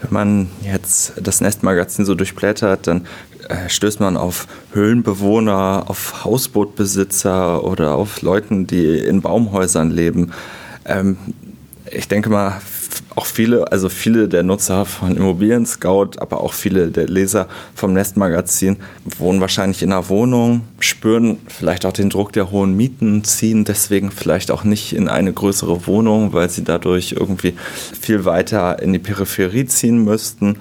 Wenn 0.00 0.12
man 0.12 0.50
jetzt 0.62 1.14
das 1.20 1.40
Nestmagazin 1.40 2.04
so 2.04 2.14
durchblättert, 2.14 2.86
dann 2.86 3.06
äh, 3.48 3.68
stößt 3.68 4.00
man 4.00 4.16
auf 4.16 4.46
Höhlenbewohner, 4.72 5.84
auf 5.88 6.24
Hausbootbesitzer 6.24 7.64
oder 7.64 7.94
auf 7.94 8.22
Leuten, 8.22 8.66
die 8.66 8.98
in 8.98 9.22
Baumhäusern 9.22 9.90
leben. 9.90 10.32
Ähm, 10.84 11.16
ich 11.90 12.08
denke 12.08 12.30
mal, 12.30 12.60
auch 13.18 13.26
viele, 13.26 13.72
also 13.72 13.88
viele 13.88 14.28
der 14.28 14.44
Nutzer 14.44 14.84
von 14.84 15.16
Immobilien 15.16 15.66
Scout, 15.66 16.10
aber 16.18 16.40
auch 16.40 16.52
viele 16.52 16.86
der 16.86 17.08
Leser 17.08 17.48
vom 17.74 17.92
Nestmagazin 17.92 18.76
wohnen 19.18 19.40
wahrscheinlich 19.40 19.82
in 19.82 19.90
einer 19.90 20.08
Wohnung, 20.08 20.60
spüren 20.78 21.38
vielleicht 21.48 21.84
auch 21.84 21.92
den 21.92 22.10
Druck 22.10 22.32
der 22.32 22.52
hohen 22.52 22.76
Mieten, 22.76 23.24
ziehen 23.24 23.64
deswegen 23.64 24.12
vielleicht 24.12 24.52
auch 24.52 24.62
nicht 24.62 24.92
in 24.92 25.08
eine 25.08 25.32
größere 25.32 25.88
Wohnung, 25.88 26.32
weil 26.32 26.48
sie 26.48 26.62
dadurch 26.62 27.10
irgendwie 27.18 27.54
viel 28.00 28.24
weiter 28.24 28.80
in 28.80 28.92
die 28.92 29.00
Peripherie 29.00 29.66
ziehen 29.66 30.04
müssten 30.04 30.56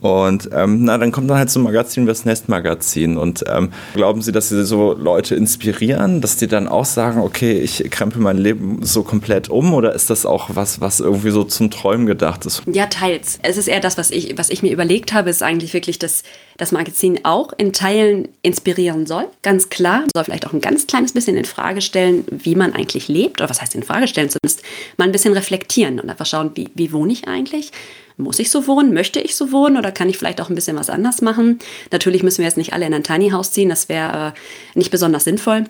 und 0.00 0.48
ähm, 0.52 0.84
na, 0.84 0.96
dann 0.96 1.12
kommt 1.12 1.28
dann 1.28 1.36
halt 1.36 1.50
so 1.50 1.60
ein 1.60 1.62
Magazin 1.62 2.04
wie 2.04 2.08
das 2.08 2.24
Nestmagazin. 2.24 3.18
Und 3.18 3.44
ähm, 3.48 3.70
glauben 3.94 4.22
Sie, 4.22 4.32
dass 4.32 4.48
Sie 4.48 4.64
so 4.64 4.94
Leute 4.94 5.34
inspirieren, 5.34 6.20
dass 6.22 6.36
die 6.36 6.46
dann 6.46 6.68
auch 6.68 6.86
sagen, 6.86 7.20
okay, 7.20 7.58
ich 7.60 7.90
krempel 7.90 8.22
mein 8.22 8.38
Leben 8.38 8.78
so 8.82 9.02
komplett 9.02 9.50
um? 9.50 9.74
Oder 9.74 9.94
ist 9.94 10.08
das 10.08 10.24
auch 10.24 10.50
was, 10.54 10.80
was 10.80 11.00
irgendwie 11.00 11.30
so 11.30 11.44
zum 11.44 11.70
Träumen 11.70 12.06
gedacht 12.06 12.46
ist? 12.46 12.62
Ja, 12.66 12.86
teils. 12.86 13.38
Es 13.42 13.58
ist 13.58 13.68
eher 13.68 13.80
das, 13.80 13.98
was 13.98 14.10
ich, 14.10 14.38
was 14.38 14.48
ich 14.48 14.62
mir 14.62 14.72
überlegt 14.72 15.12
habe, 15.12 15.28
ist 15.28 15.42
eigentlich 15.42 15.74
wirklich, 15.74 15.98
dass 15.98 16.22
das 16.60 16.72
Magazin 16.72 17.20
auch 17.24 17.52
in 17.56 17.72
Teilen 17.72 18.28
inspirieren 18.42 19.06
soll. 19.06 19.26
Ganz 19.42 19.70
klar. 19.70 20.04
Soll 20.12 20.24
vielleicht 20.24 20.46
auch 20.46 20.52
ein 20.52 20.60
ganz 20.60 20.86
kleines 20.86 21.12
bisschen 21.12 21.36
in 21.36 21.46
Frage 21.46 21.80
stellen, 21.80 22.24
wie 22.30 22.54
man 22.54 22.74
eigentlich 22.74 23.08
lebt. 23.08 23.40
Oder 23.40 23.48
was 23.48 23.62
heißt 23.62 23.74
in 23.74 23.82
Frage 23.82 24.06
stellen? 24.06 24.28
Zumindest 24.28 24.62
mal 24.98 25.04
ein 25.04 25.12
bisschen 25.12 25.32
reflektieren 25.32 25.98
und 26.00 26.10
einfach 26.10 26.26
schauen, 26.26 26.50
wie, 26.54 26.68
wie 26.74 26.92
wohne 26.92 27.12
ich 27.12 27.26
eigentlich? 27.26 27.72
muss 28.16 28.38
ich 28.38 28.50
so 28.50 28.66
wohnen? 28.66 28.92
Möchte 28.92 29.18
ich 29.18 29.34
so 29.34 29.50
wohnen? 29.50 29.78
Oder 29.78 29.92
kann 29.92 30.10
ich 30.10 30.18
vielleicht 30.18 30.42
auch 30.42 30.50
ein 30.50 30.54
bisschen 30.54 30.76
was 30.76 30.90
anders 30.90 31.22
machen? 31.22 31.58
Natürlich 31.90 32.22
müssen 32.22 32.38
wir 32.38 32.44
jetzt 32.44 32.58
nicht 32.58 32.74
alle 32.74 32.84
in 32.84 32.92
ein 32.92 33.02
Tiny 33.02 33.30
House 33.30 33.52
ziehen. 33.52 33.70
Das 33.70 33.88
wäre 33.88 34.34
äh, 34.34 34.78
nicht 34.78 34.90
besonders 34.90 35.24
sinnvoll. 35.24 35.64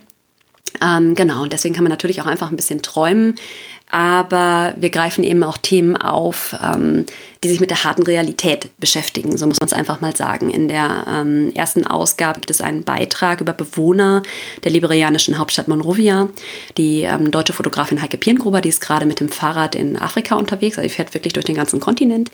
Ähm, 0.83 1.15
genau, 1.15 1.43
und 1.43 1.53
deswegen 1.53 1.75
kann 1.75 1.85
man 1.85 1.91
natürlich 1.91 2.21
auch 2.21 2.27
einfach 2.27 2.51
ein 2.51 2.57
bisschen 2.57 2.83
träumen 2.83 3.35
aber 3.91 4.75
wir 4.77 4.91
greifen 4.91 5.25
eben 5.25 5.43
auch 5.43 5.59
Themen 5.59 5.97
auf, 5.97 6.57
ähm, 6.63 7.07
die 7.43 7.49
sich 7.49 7.61
mit 7.61 7.71
der 7.71 7.85
harten 7.85 8.03
Realität 8.03 8.71
beschäftigen. 8.79 9.37
So 9.37 9.47
muss 9.47 9.59
man 9.61 9.67
es 9.67 9.73
einfach 9.73 10.01
mal 10.01 10.15
sagen. 10.15 10.51
In 10.51 10.69
der 10.69 11.07
ähm, 11.09 11.53
ersten 11.55 11.87
Ausgabe 11.87 12.41
gibt 12.41 12.51
es 12.51 12.61
einen 12.61 12.85
Beitrag 12.85 13.41
über 13.41 13.53
Bewohner 13.53 14.23
der 14.63 14.71
liberianischen 14.71 15.39
Hauptstadt 15.39 15.69
Monrovia. 15.69 16.29
Die 16.77 17.03
ähm, 17.03 17.31
deutsche 17.31 17.53
Fotografin 17.53 18.01
Heike 18.01 18.19
Pirngruber, 18.19 18.61
die 18.61 18.69
ist 18.69 18.81
gerade 18.81 19.07
mit 19.07 19.21
dem 19.21 19.29
Fahrrad 19.29 19.75
in 19.75 19.97
Afrika 19.97 20.37
unterwegs, 20.37 20.79
also 20.79 20.89
sie 20.89 20.95
fährt 20.95 21.13
wirklich 21.15 21.33
durch 21.33 21.47
den 21.47 21.57
ganzen 21.57 21.81
Kontinent 21.81 22.31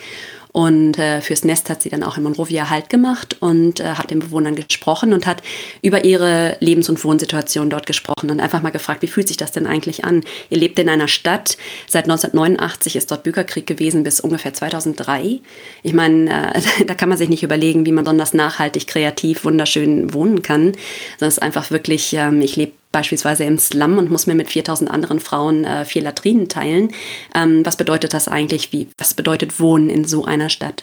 und 0.57 0.99
äh, 0.99 1.21
fürs 1.21 1.45
Nest 1.45 1.69
hat 1.69 1.83
sie 1.83 1.91
dann 1.91 2.03
auch 2.03 2.17
in 2.17 2.23
Monrovia 2.23 2.71
Halt 2.71 2.89
gemacht 2.89 3.37
und 3.41 3.79
äh, 3.79 3.89
hat 3.89 4.11
den 4.11 4.21
Bewohnern 4.21 4.55
gesprochen 4.55 5.13
und 5.13 5.27
hat 5.27 5.43
über 5.83 6.07
ihre 6.07 6.57
Lebens- 6.61 6.89
und 6.89 7.05
Wohnsituation 7.05 7.69
dort 7.69 7.85
gesprochen 7.85 8.31
und 8.31 8.41
einfach 8.41 8.63
mal 8.63 8.71
gefragt, 8.71 9.03
wie 9.03 9.07
fühlt 9.07 9.29
sich 9.29 9.37
das 9.37 9.53
denn 9.53 9.67
eigentlich 9.67 10.07
an? 10.07 10.25
Ihr 10.49 10.57
lebt 10.57 10.79
in 10.79 10.89
einer 10.89 11.09
Stadt, 11.09 11.59
seit 11.87 12.05
1989 12.05 12.97
ist 12.97 13.11
dort 13.11 13.25
Bürgerkrieg 13.25 13.67
gewesen 13.67 14.03
bis 14.03 14.19
ungefähr 14.19 14.55
2003. 14.55 15.41
Ich 15.83 15.93
meine, 15.93 16.55
äh, 16.55 16.63
da 16.87 16.95
kann 16.95 17.11
man 17.11 17.19
sich 17.19 17.29
nicht 17.29 17.43
überlegen, 17.43 17.85
wie 17.85 17.93
man 17.93 18.05
besonders 18.05 18.33
nachhaltig, 18.33 18.87
kreativ, 18.87 19.45
wunderschön 19.45 20.15
wohnen 20.15 20.41
kann, 20.41 20.73
sondern 21.19 21.29
es 21.29 21.35
ist 21.35 21.43
einfach 21.43 21.71
wirklich, 21.71 22.15
ähm, 22.15 22.41
ich 22.41 22.57
lebe 22.57 22.73
beispielsweise 22.97 23.45
im 23.45 23.59
Slum 23.59 23.99
und 23.99 24.11
muss 24.11 24.27
mir 24.27 24.35
mit 24.35 24.49
4000 24.49 24.91
anderen 24.91 25.21
Frauen 25.21 25.65
äh, 25.65 25.85
vier 25.85 26.01
Latrinen 26.01 26.49
teilen. 26.49 26.93
Ähm, 27.35 27.61
was 27.67 27.77
bedeutet 27.77 28.15
das 28.15 28.27
eigentlich? 28.27 28.73
Wie, 28.73 28.89
was 28.97 29.13
bedeutet 29.13 29.61
Wohnen 29.61 29.91
in 29.91 30.07
so 30.07 30.25
einer 30.25 30.49
Stadt? 30.49 30.83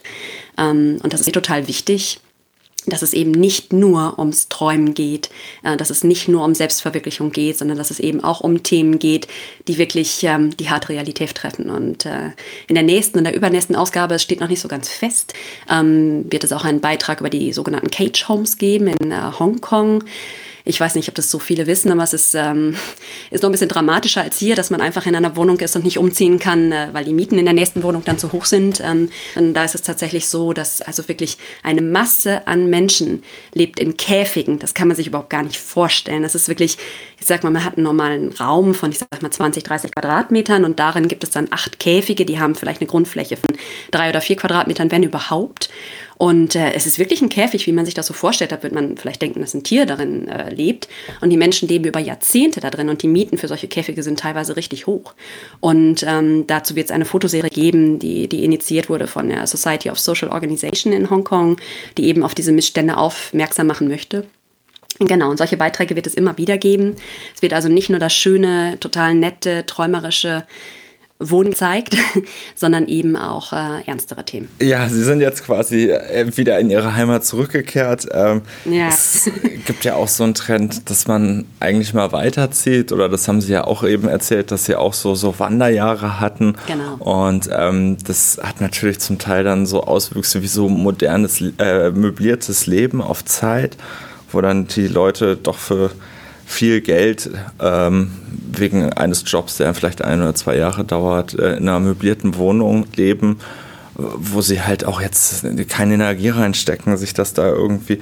Ähm, 0.56 1.00
und 1.02 1.12
das 1.12 1.22
ist 1.22 1.34
total 1.34 1.68
wichtig 1.68 2.20
dass 2.86 3.02
es 3.02 3.14
eben 3.14 3.32
nicht 3.32 3.72
nur 3.72 4.20
ums 4.20 4.50
Träumen 4.50 4.94
geht, 4.94 5.30
äh, 5.64 5.78
dass 5.78 5.90
es 5.90 6.04
nicht 6.04 6.28
nur 6.28 6.44
um 6.44 6.54
Selbstverwirklichung 6.54 7.32
geht, 7.32 7.58
sondern 7.58 7.78
dass 7.78 7.92
es 7.92 8.00
eben 8.02 8.22
auch 8.22 8.42
um 8.42 8.62
Themen 8.62 9.00
geht, 9.00 9.30
die 9.70 9.78
wirklich 9.78 10.22
ähm, 10.24 10.56
die 10.58 10.70
harte 10.70 10.90
Realität 10.90 11.34
treffen. 11.34 11.70
Und 11.70 12.06
äh, 12.06 12.32
in 12.68 12.76
der 12.76 12.84
nächsten 12.84 13.18
und 13.18 13.24
der 13.24 13.36
übernächsten 13.36 13.78
Ausgabe, 13.78 14.16
es 14.16 14.24
steht 14.24 14.42
noch 14.42 14.50
nicht 14.50 14.60
so 14.60 14.68
ganz 14.68 14.90
fest, 14.90 15.34
ähm, 15.70 16.26
wird 16.30 16.44
es 16.44 16.52
auch 16.52 16.66
einen 16.66 16.82
Beitrag 16.82 17.22
über 17.22 17.30
die 17.30 17.54
sogenannten 17.54 17.90
Cage 17.90 18.28
Homes 18.28 18.58
geben 18.58 18.88
in 18.88 19.12
äh, 19.12 19.32
Hongkong. 19.40 20.04
Ich 20.66 20.80
weiß 20.80 20.96
nicht, 20.96 21.10
ob 21.10 21.16
das 21.16 21.30
so 21.30 21.40
viele 21.40 21.68
wissen, 21.68 21.92
aber 21.92 22.04
es 22.04 22.14
ist, 22.14 22.36
ähm, 22.36 22.78
ist 23.32 23.44
noch 23.44 23.50
ein 23.50 23.52
bisschen 23.52 23.68
dramatischer 23.68 24.22
als 24.22 24.38
hier, 24.38 24.56
dass 24.56 24.70
man 24.70 24.80
einfach 24.80 25.06
in 25.06 25.16
einer 25.16 25.36
Wohnung 25.36 25.60
ist 25.60 25.76
und 25.76 25.84
nicht 25.84 25.98
umziehen 25.98 26.40
kann, 26.40 26.72
äh, 26.72 26.88
weil 26.94 27.04
die 27.04 27.14
Mieten 27.14 27.38
in 27.38 27.44
der 27.44 27.54
nächsten 27.54 27.84
Wohnung 27.84 28.04
dann 28.06 28.18
zu 28.18 28.32
hoch 28.32 28.46
sind. 28.46 28.80
Ähm, 28.80 29.10
und 29.36 29.54
da 29.54 29.66
ist 29.66 29.76
es 29.76 29.82
tatsächlich 29.82 30.30
so, 30.30 30.54
dass 30.54 30.82
also 30.82 31.06
wirklich 31.10 31.38
eine 31.64 31.82
Masse 31.82 32.48
an 32.48 32.70
Menschen 32.70 33.24
lebt 33.54 33.78
in 33.78 33.98
Käfigen. 33.98 34.58
Das 34.58 34.74
kann 34.74 34.88
man 34.88 34.96
sich 34.96 35.08
überhaupt 35.08 35.30
gar 35.30 35.44
nicht 35.44 35.58
vorstellen. 35.58 36.24
Das 36.24 36.34
ist 36.34 36.48
wirklich, 36.48 36.78
ich 37.24 37.28
sag 37.28 37.42
mal, 37.46 37.52
man 37.52 37.64
hat 37.64 37.78
einen 37.78 37.86
normalen 37.86 38.34
Raum 38.34 38.74
von, 38.74 38.92
ich 38.92 39.00
sag 39.00 39.22
mal, 39.22 39.32
20, 39.32 39.64
30 39.64 39.92
Quadratmetern 39.92 40.66
und 40.66 40.78
darin 40.78 41.08
gibt 41.08 41.24
es 41.24 41.30
dann 41.30 41.48
acht 41.52 41.80
Käfige, 41.80 42.26
die 42.26 42.38
haben 42.38 42.54
vielleicht 42.54 42.82
eine 42.82 42.90
Grundfläche 42.90 43.38
von 43.38 43.56
drei 43.92 44.10
oder 44.10 44.20
vier 44.20 44.36
Quadratmetern, 44.36 44.92
wenn 44.92 45.04
überhaupt. 45.04 45.70
Und 46.18 46.58
äh, 46.58 46.74
es 46.74 46.86
ist 46.86 47.00
wirklich 47.00 47.22
ein 47.22 47.30
Käfig, 47.30 47.66
wie 47.66 47.72
man 47.72 47.86
sich 47.86 47.94
das 47.94 48.08
so 48.08 48.14
vorstellt. 48.14 48.52
Da 48.52 48.62
wird 48.62 48.74
man 48.74 48.98
vielleicht 48.98 49.22
denken, 49.22 49.40
dass 49.40 49.54
ein 49.54 49.64
Tier 49.64 49.86
darin 49.86 50.28
äh, 50.28 50.54
lebt. 50.54 50.90
Und 51.22 51.30
die 51.30 51.38
Menschen 51.38 51.70
leben 51.70 51.86
über 51.86 52.00
Jahrzehnte 52.02 52.60
da 52.60 52.70
drin 52.70 52.90
und 52.90 53.02
die 53.02 53.08
Mieten 53.08 53.38
für 53.38 53.48
solche 53.48 53.70
Käfige 53.70 54.04
sind 54.04 54.20
teilweise 54.20 54.58
richtig 54.58 54.86
hoch. 54.86 55.14
Und 55.62 56.04
ähm, 56.06 56.46
dazu 56.46 56.76
wird 56.76 56.88
es 56.88 56.92
eine 56.92 57.06
Fotoserie 57.06 57.50
geben, 57.50 58.00
die, 58.00 58.28
die 58.28 58.44
initiiert 58.44 58.90
wurde 58.90 59.08
von 59.08 59.30
der 59.30 59.48
Society 59.48 59.90
of 59.90 59.98
Social 59.98 60.28
Organization 60.28 60.92
in 60.92 61.10
Hongkong, 61.10 61.56
die 61.98 62.06
eben 62.06 62.22
auf 62.22 62.36
diese 62.36 62.52
Missstände 62.52 62.98
aufmerksam 62.98 63.68
machen 63.68 63.88
möchte. 63.88 64.26
Genau, 65.08 65.30
und 65.30 65.38
solche 65.38 65.58
Beiträge 65.58 65.96
wird 65.96 66.08
es 66.08 66.14
immer 66.14 66.38
wieder 66.38 66.58
geben. 66.58 66.96
Es 67.36 67.42
wird 67.42 67.54
also 67.54 67.70
nicht 67.70 67.90
nur 67.90 68.00
das 68.00 68.14
schöne, 68.14 68.78
total 68.80 69.16
nette, 69.16 69.66
träumerische 69.66 70.44
Wohnen 71.20 71.54
zeigt, 71.54 71.96
sondern 72.56 72.88
eben 72.88 73.16
auch 73.16 73.54
äh, 73.54 73.86
ernstere 73.86 74.26
Themen. 74.26 74.50
Ja, 74.62 74.90
Sie 74.90 75.04
sind 75.04 75.22
jetzt 75.22 75.46
quasi 75.46 75.90
äh, 75.90 76.36
wieder 76.36 76.60
in 76.60 76.70
Ihre 76.70 76.96
Heimat 76.96 77.26
zurückgekehrt. 77.26 78.08
Ähm, 78.12 78.42
ja. 78.66 78.90
Es 78.90 79.30
gibt 79.66 79.86
ja 79.86 79.96
auch 79.96 80.08
so 80.08 80.24
einen 80.24 80.34
Trend, 80.34 80.90
dass 80.90 81.08
man 81.08 81.46
eigentlich 81.60 81.94
mal 81.94 82.12
weiterzieht 82.12 82.92
oder 82.92 83.10
das 83.10 83.28
haben 83.28 83.42
Sie 83.42 83.54
ja 83.54 83.64
auch 83.64 83.84
eben 83.84 84.08
erzählt, 84.08 84.52
dass 84.52 84.66
Sie 84.66 84.76
auch 84.76 84.94
so, 84.94 85.16
so 85.16 85.40
Wanderjahre 85.40 86.20
hatten. 86.20 86.56
Genau. 86.68 86.96
Und 86.98 87.50
ähm, 87.52 87.98
das 88.06 88.40
hat 88.42 88.60
natürlich 88.60 89.00
zum 89.00 89.20
Teil 89.20 89.44
dann 89.44 89.66
so 89.66 89.84
Auswüchse 89.84 90.42
wie 90.42 90.48
so 90.48 90.68
modernes, 90.68 91.42
äh, 91.60 91.92
möbliertes 91.92 92.68
Leben 92.68 93.02
auf 93.02 93.24
Zeit, 93.24 93.78
wo 94.34 94.42
dann 94.42 94.68
die 94.68 94.88
Leute 94.88 95.38
doch 95.38 95.58
für 95.58 95.92
viel 96.46 96.82
Geld 96.82 97.30
ähm, 97.60 98.12
wegen 98.52 98.92
eines 98.94 99.24
Jobs, 99.26 99.58
der 99.58 99.74
vielleicht 99.74 100.04
ein 100.04 100.22
oder 100.22 100.36
zwei 100.36 100.58
Jahre 100.58 100.84
dauert, 100.84 101.34
äh, 101.40 101.56
in 101.56 101.70
einer 101.70 101.80
möblierten 101.80 102.36
Wohnung 102.36 102.86
leben 102.96 103.40
wo 103.96 104.42
sie 104.42 104.62
halt 104.62 104.86
auch 104.86 105.02
jetzt 105.02 105.46
keine 105.70 105.94
Energie 105.96 106.30
reinstecken, 106.30 106.98
sich 106.98 107.14
das 107.14 107.34
da 107.34 107.48
irgendwie 107.48 108.00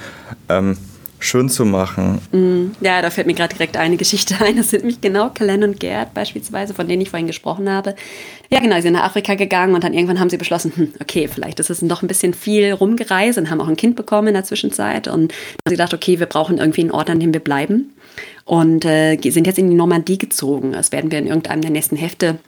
ähm, 0.47 0.77
schön 1.21 1.49
zu 1.49 1.65
machen. 1.65 2.19
Mm, 2.31 2.83
ja, 2.83 3.01
da 3.01 3.09
fällt 3.09 3.27
mir 3.27 3.33
gerade 3.33 3.53
direkt 3.53 3.77
eine 3.77 3.97
Geschichte 3.97 4.35
ein. 4.43 4.57
Das 4.57 4.69
sind 4.69 4.83
mich 4.83 5.01
genau 5.01 5.29
Kellen 5.29 5.63
und 5.63 5.79
Gerd 5.79 6.13
beispielsweise, 6.13 6.73
von 6.73 6.87
denen 6.87 7.01
ich 7.01 7.09
vorhin 7.09 7.27
gesprochen 7.27 7.69
habe. 7.69 7.95
Ja, 8.49 8.59
genau, 8.59 8.75
sie 8.75 8.81
sind 8.83 8.93
nach 8.93 9.03
Afrika 9.03 9.35
gegangen 9.35 9.75
und 9.75 9.83
dann 9.83 9.93
irgendwann 9.93 10.19
haben 10.19 10.29
sie 10.29 10.37
beschlossen, 10.37 10.73
hm, 10.75 10.93
okay, 10.99 11.27
vielleicht 11.27 11.59
ist 11.59 11.69
es 11.69 11.79
doch 11.81 12.01
ein 12.01 12.07
bisschen 12.07 12.33
viel 12.33 12.73
rumgereist 12.73 13.37
und 13.37 13.49
haben 13.49 13.61
auch 13.61 13.67
ein 13.67 13.77
Kind 13.77 13.95
bekommen 13.95 14.29
in 14.29 14.33
der 14.33 14.43
Zwischenzeit. 14.43 15.07
Und 15.07 15.31
dann 15.31 15.37
haben 15.37 15.69
sie 15.69 15.75
gedacht, 15.75 15.93
okay, 15.93 16.19
wir 16.19 16.25
brauchen 16.25 16.57
irgendwie 16.57 16.81
einen 16.81 16.91
Ort, 16.91 17.09
an 17.09 17.19
dem 17.19 17.33
wir 17.33 17.39
bleiben. 17.39 17.93
Und 18.43 18.83
äh, 18.83 19.17
sind 19.21 19.47
jetzt 19.47 19.59
in 19.59 19.69
die 19.69 19.75
Normandie 19.75 20.17
gezogen. 20.17 20.73
Das 20.73 20.91
werden 20.91 21.11
wir 21.11 21.19
in 21.19 21.27
irgendeinem 21.27 21.61
der 21.61 21.71
nächsten 21.71 21.95
Hefte 21.95 22.39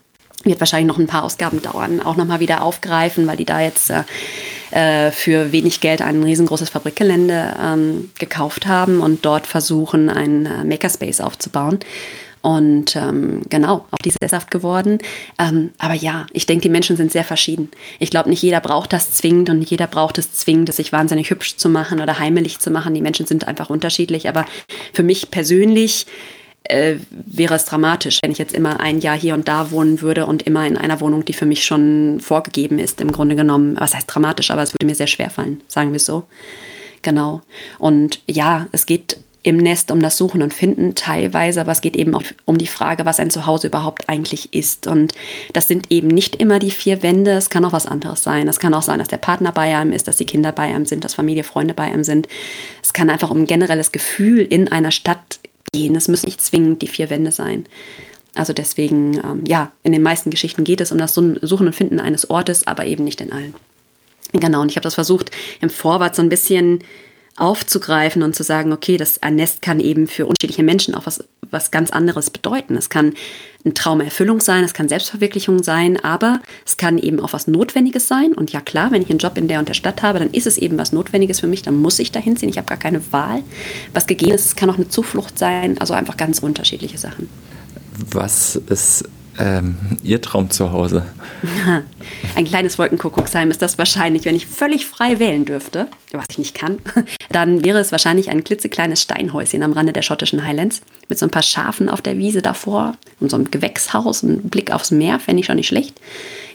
wird 0.43 0.59
wahrscheinlich 0.59 0.88
noch 0.88 1.00
ein 1.00 1.07
paar 1.07 1.23
Ausgaben 1.23 1.62
dauern, 1.62 2.01
auch 2.01 2.15
nochmal 2.15 2.39
wieder 2.39 2.63
aufgreifen, 2.63 3.27
weil 3.27 3.38
die 3.38 3.45
da 3.45 3.62
jetzt 3.62 3.89
äh, 3.89 4.03
äh, 4.71 5.12
für 5.12 5.51
wenig 5.51 5.79
Geld 5.79 6.01
ein 6.01 6.23
riesengroßes 6.23 6.69
Fabrikgelände 6.69 7.55
ähm, 7.62 8.09
gekauft 8.19 8.67
haben 8.67 9.01
und 9.01 9.25
dort 9.25 9.47
versuchen, 9.47 10.09
einen 10.09 10.45
äh, 10.45 10.63
Makerspace 10.63 11.21
aufzubauen. 11.21 11.79
Und 12.43 12.97
ähm, 12.97 13.43
genau, 13.50 13.85
auch 13.89 13.97
die 14.03 14.09
ist 14.09 14.17
sesshaft 14.21 14.51
geworden. 14.51 14.97
Ähm, 15.39 15.69
aber 15.77 15.93
ja, 15.93 16.27
ich 16.33 16.45
denke, 16.45 16.63
die 16.63 16.69
Menschen 16.69 16.97
sind 16.97 17.09
sehr 17.09 17.23
verschieden. 17.23 17.71
Ich 18.00 18.09
glaube, 18.09 18.29
nicht 18.29 18.41
jeder 18.41 18.59
braucht 18.59 18.91
das 18.91 19.13
zwingend 19.13 19.50
und 19.50 19.62
jeder 19.62 19.88
braucht 19.88 20.17
es 20.17 20.33
zwingend, 20.33 20.73
sich 20.73 20.91
wahnsinnig 20.91 21.29
hübsch 21.29 21.55
zu 21.55 21.69
machen 21.69 22.01
oder 22.01 22.19
heimelig 22.19 22.59
zu 22.59 22.69
machen. 22.69 22.93
Die 22.93 23.01
Menschen 23.01 23.25
sind 23.25 23.47
einfach 23.47 23.69
unterschiedlich. 23.69 24.27
Aber 24.27 24.45
für 24.91 25.03
mich 25.03 25.31
persönlich 25.31 26.05
äh, 26.63 26.96
wäre 27.10 27.55
es 27.55 27.65
dramatisch, 27.65 28.20
wenn 28.24 28.32
ich 28.32 28.38
jetzt 28.38 28.53
immer 28.53 28.79
ein 28.79 29.00
Jahr 29.00 29.17
hier 29.17 29.34
und 29.34 29.48
da 29.48 29.72
wohnen 29.72 30.01
würde 30.01 30.25
und 30.25 30.43
immer 30.43 30.65
in 30.65 30.77
einer 30.77 31.01
Wohnung, 31.01 31.25
die 31.25 31.34
für 31.34 31.46
mich 31.46 31.65
schon 31.65 32.20
vorgegeben 32.20 32.79
ist, 32.79 33.01
im 33.01 33.12
Grunde 33.12 33.36
genommen. 33.36 33.75
Was 33.79 33.93
heißt 33.93 34.08
dramatisch, 34.08 34.51
aber 34.51 34.63
es 34.63 34.74
würde 34.74 34.86
mir 34.86 34.96
sehr 34.96 35.08
schwer 35.08 35.29
fallen, 35.29 35.62
sagen 35.67 35.91
wir 35.91 36.00
so. 36.00 36.24
Genau. 37.01 37.41
Und 37.79 38.22
ja, 38.27 38.67
es 38.72 38.86
geht 38.86 39.17
im 39.46 39.58
Nest 39.58 39.91
um 39.91 40.01
das 40.01 40.17
Suchen 40.17 40.41
und 40.41 40.53
Finden 40.53 40.96
teilweise, 40.96 41.60
aber 41.60 41.74
es 41.74 41.82
geht 41.82 41.98
eben 41.98 42.15
auch 42.15 42.24
um 42.46 42.58
die 42.58 42.67
Frage, 42.67 43.05
was 43.05 43.20
ein 43.20 43.29
Zuhause 43.29 43.67
überhaupt 43.67 44.08
eigentlich 44.08 44.53
ist. 44.53 44.88
Und 44.88 45.13
das 45.51 45.67
sind 45.67 45.91
eben 45.91 46.08
nicht 46.08 46.38
immer 46.38 46.60
die 46.60 46.72
vier 46.72 47.03
Wände, 47.03 47.32
es 47.32 47.50
kann 47.50 47.65
auch 47.65 47.74
was 47.74 47.86
anderes 47.86 48.24
sein. 48.24 48.48
Es 48.48 48.60
kann 48.60 48.74
auch 48.74 48.82
sein, 48.82 49.00
dass 49.00 49.10
der 49.10 49.17
Partner 49.17 49.51
bei 49.51 49.75
einem 49.75 49.91
ist, 49.91 50.08
dass 50.08 50.15
die 50.15 50.25
Kinder 50.25 50.53
bei 50.53 50.63
einem 50.63 50.86
sind, 50.86 51.03
dass 51.03 51.13
Familie, 51.13 51.43
Freunde 51.43 51.74
bei 51.74 51.84
einem 51.84 52.05
sind. 52.05 52.29
Es 52.82 52.93
kann 52.93 53.10
einfach 53.10 53.32
um 53.32 53.41
ein 53.41 53.46
generelles 53.46 53.91
Gefühl 53.91 54.39
in 54.39 54.70
einer 54.70 54.91
Stadt 54.91 55.39
gehen. 55.72 55.96
Es 55.96 56.08
müssen 56.08 56.25
nicht 56.25 56.41
zwingend 56.41 56.82
die 56.82 56.88
vier 56.88 57.10
Wände 57.10 57.32
sein. 57.32 57.65
Also 58.36 58.53
deswegen, 58.53 59.15
ähm, 59.24 59.43
ja, 59.48 59.72
in 59.84 59.91
den 59.91 60.01
meisten 60.01 60.29
Geschichten 60.29 60.63
geht 60.63 60.82
es 60.82 60.91
um 60.91 60.98
das 60.98 61.13
Suchen 61.13 61.67
und 61.67 61.75
Finden 61.75 62.00
eines 62.00 62.29
Ortes, 62.29 62.65
aber 62.65 62.86
eben 62.86 63.03
nicht 63.03 63.22
in 63.22 63.32
allen. 63.32 63.53
Genau, 64.32 64.62
und 64.62 64.70
ich 64.70 64.75
habe 64.75 64.84
das 64.84 64.96
versucht, 64.96 65.29
im 65.62 65.70
Vorwort 65.70 66.15
so 66.15 66.22
ein 66.22 66.29
bisschen 66.29 66.79
aufzugreifen 67.36 68.22
und 68.22 68.36
zu 68.36 68.44
sagen, 68.44 68.72
okay, 68.72 68.98
das 68.98 69.24
ein 69.24 69.36
Nest 69.36 69.62
kann 69.62 69.80
eben 69.80 70.08
für 70.08 70.25
unterschiedliche 70.25 70.63
Menschen 70.63 70.94
auch 70.94 71.06
was, 71.06 71.24
was 71.50 71.72
ganz 71.72 71.90
anderes 71.90 72.30
bedeuten. 72.30 72.75
Es 72.75 72.90
kann 72.90 73.13
eine 73.66 73.74
Traumerfüllung 73.74 74.40
sein, 74.40 74.63
es 74.63 74.74
kann 74.74 74.88
Selbstverwirklichung 74.88 75.63
sein, 75.63 76.04
aber 76.04 76.42
es 76.66 76.78
kann 76.78 76.98
eben 77.00 77.20
auch 77.20 77.34
was 77.34 77.48
Notwendiges 77.48 78.08
sein. 78.08 78.34
Und 78.34 78.52
ja 78.52 78.62
klar, 78.62 78.92
wenn 78.92 79.02
ich 79.02 79.10
einen 79.10 79.20
Job 79.20 79.38
in 79.38 79.48
der 79.48 79.60
und 79.60 79.68
der 79.68 79.74
Stadt 79.74 80.04
habe, 80.04 80.20
dann 80.20 80.32
ist 80.32 80.46
es 80.46 80.58
eben 80.58 80.78
was 80.78 80.92
Notwendiges 80.92 81.40
für 81.40 81.48
mich, 81.48 81.63
dann 81.63 81.75
muss 81.75 81.98
ich 82.00 82.12
dahin 82.12 82.38
ziehen. 82.38 82.50
Ich 82.50 82.58
habe 82.58 82.68
gar 82.68 82.78
keine 82.78 83.02
Wahl. 83.12 83.42
Was 83.94 84.06
gegeben 84.06 84.34
ist, 84.34 84.46
es 84.46 84.56
kann 84.56 84.70
auch 84.70 84.78
eine 84.78 84.90
Zuflucht 84.90 85.40
sein, 85.40 85.80
also 85.80 85.94
einfach 85.94 86.18
ganz 86.18 86.40
unterschiedliche 86.40 86.98
Sachen. 86.98 87.30
Was 88.12 88.56
ist 88.56 89.06
ähm, 89.39 89.78
Ihr 90.04 90.22
Traum 90.22 90.50
zu 90.50 90.72
Hause? 90.72 91.06
Ein 92.36 92.46
kleines 92.46 92.78
Wolkenkuckucksheim 92.78 93.52
ist 93.52 93.62
das 93.62 93.78
wahrscheinlich, 93.78 94.26
wenn 94.26 94.36
ich 94.36 94.48
völlig 94.48 94.86
frei 94.86 95.19
wählen 95.19 95.46
dürfte, 95.46 95.88
was 96.12 96.26
ich 96.32 96.38
nicht 96.38 96.56
kann, 96.56 96.80
dann 97.32 97.63
wäre 97.63 97.80
es 97.80 97.91
wahrscheinlich 97.91 98.30
ein 98.30 98.43
klitzekleines 98.43 99.02
Steinhäuschen 99.02 99.63
am 99.63 99.74
Rande 99.74 99.93
der 99.93 100.02
schottischen 100.02 100.46
Highlands 100.46 100.82
mit 101.10 101.19
so 101.19 101.26
ein 101.26 101.32
paar 101.32 101.43
Schafen 101.43 101.89
auf 101.89 102.02
der 102.02 102.17
Wiese 102.17 102.41
davor 102.41 102.96
und 103.19 103.30
so 103.30 103.36
einem 103.36 103.52
Gewächshaus, 103.52 104.24
ein 104.24 104.50
Blick 104.50 104.72
aufs 104.72 104.91
Meer, 104.91 105.19
fände 105.19 105.41
ich 105.41 105.46
schon 105.46 105.56
nicht 105.56 105.67
schlecht. 105.67 106.00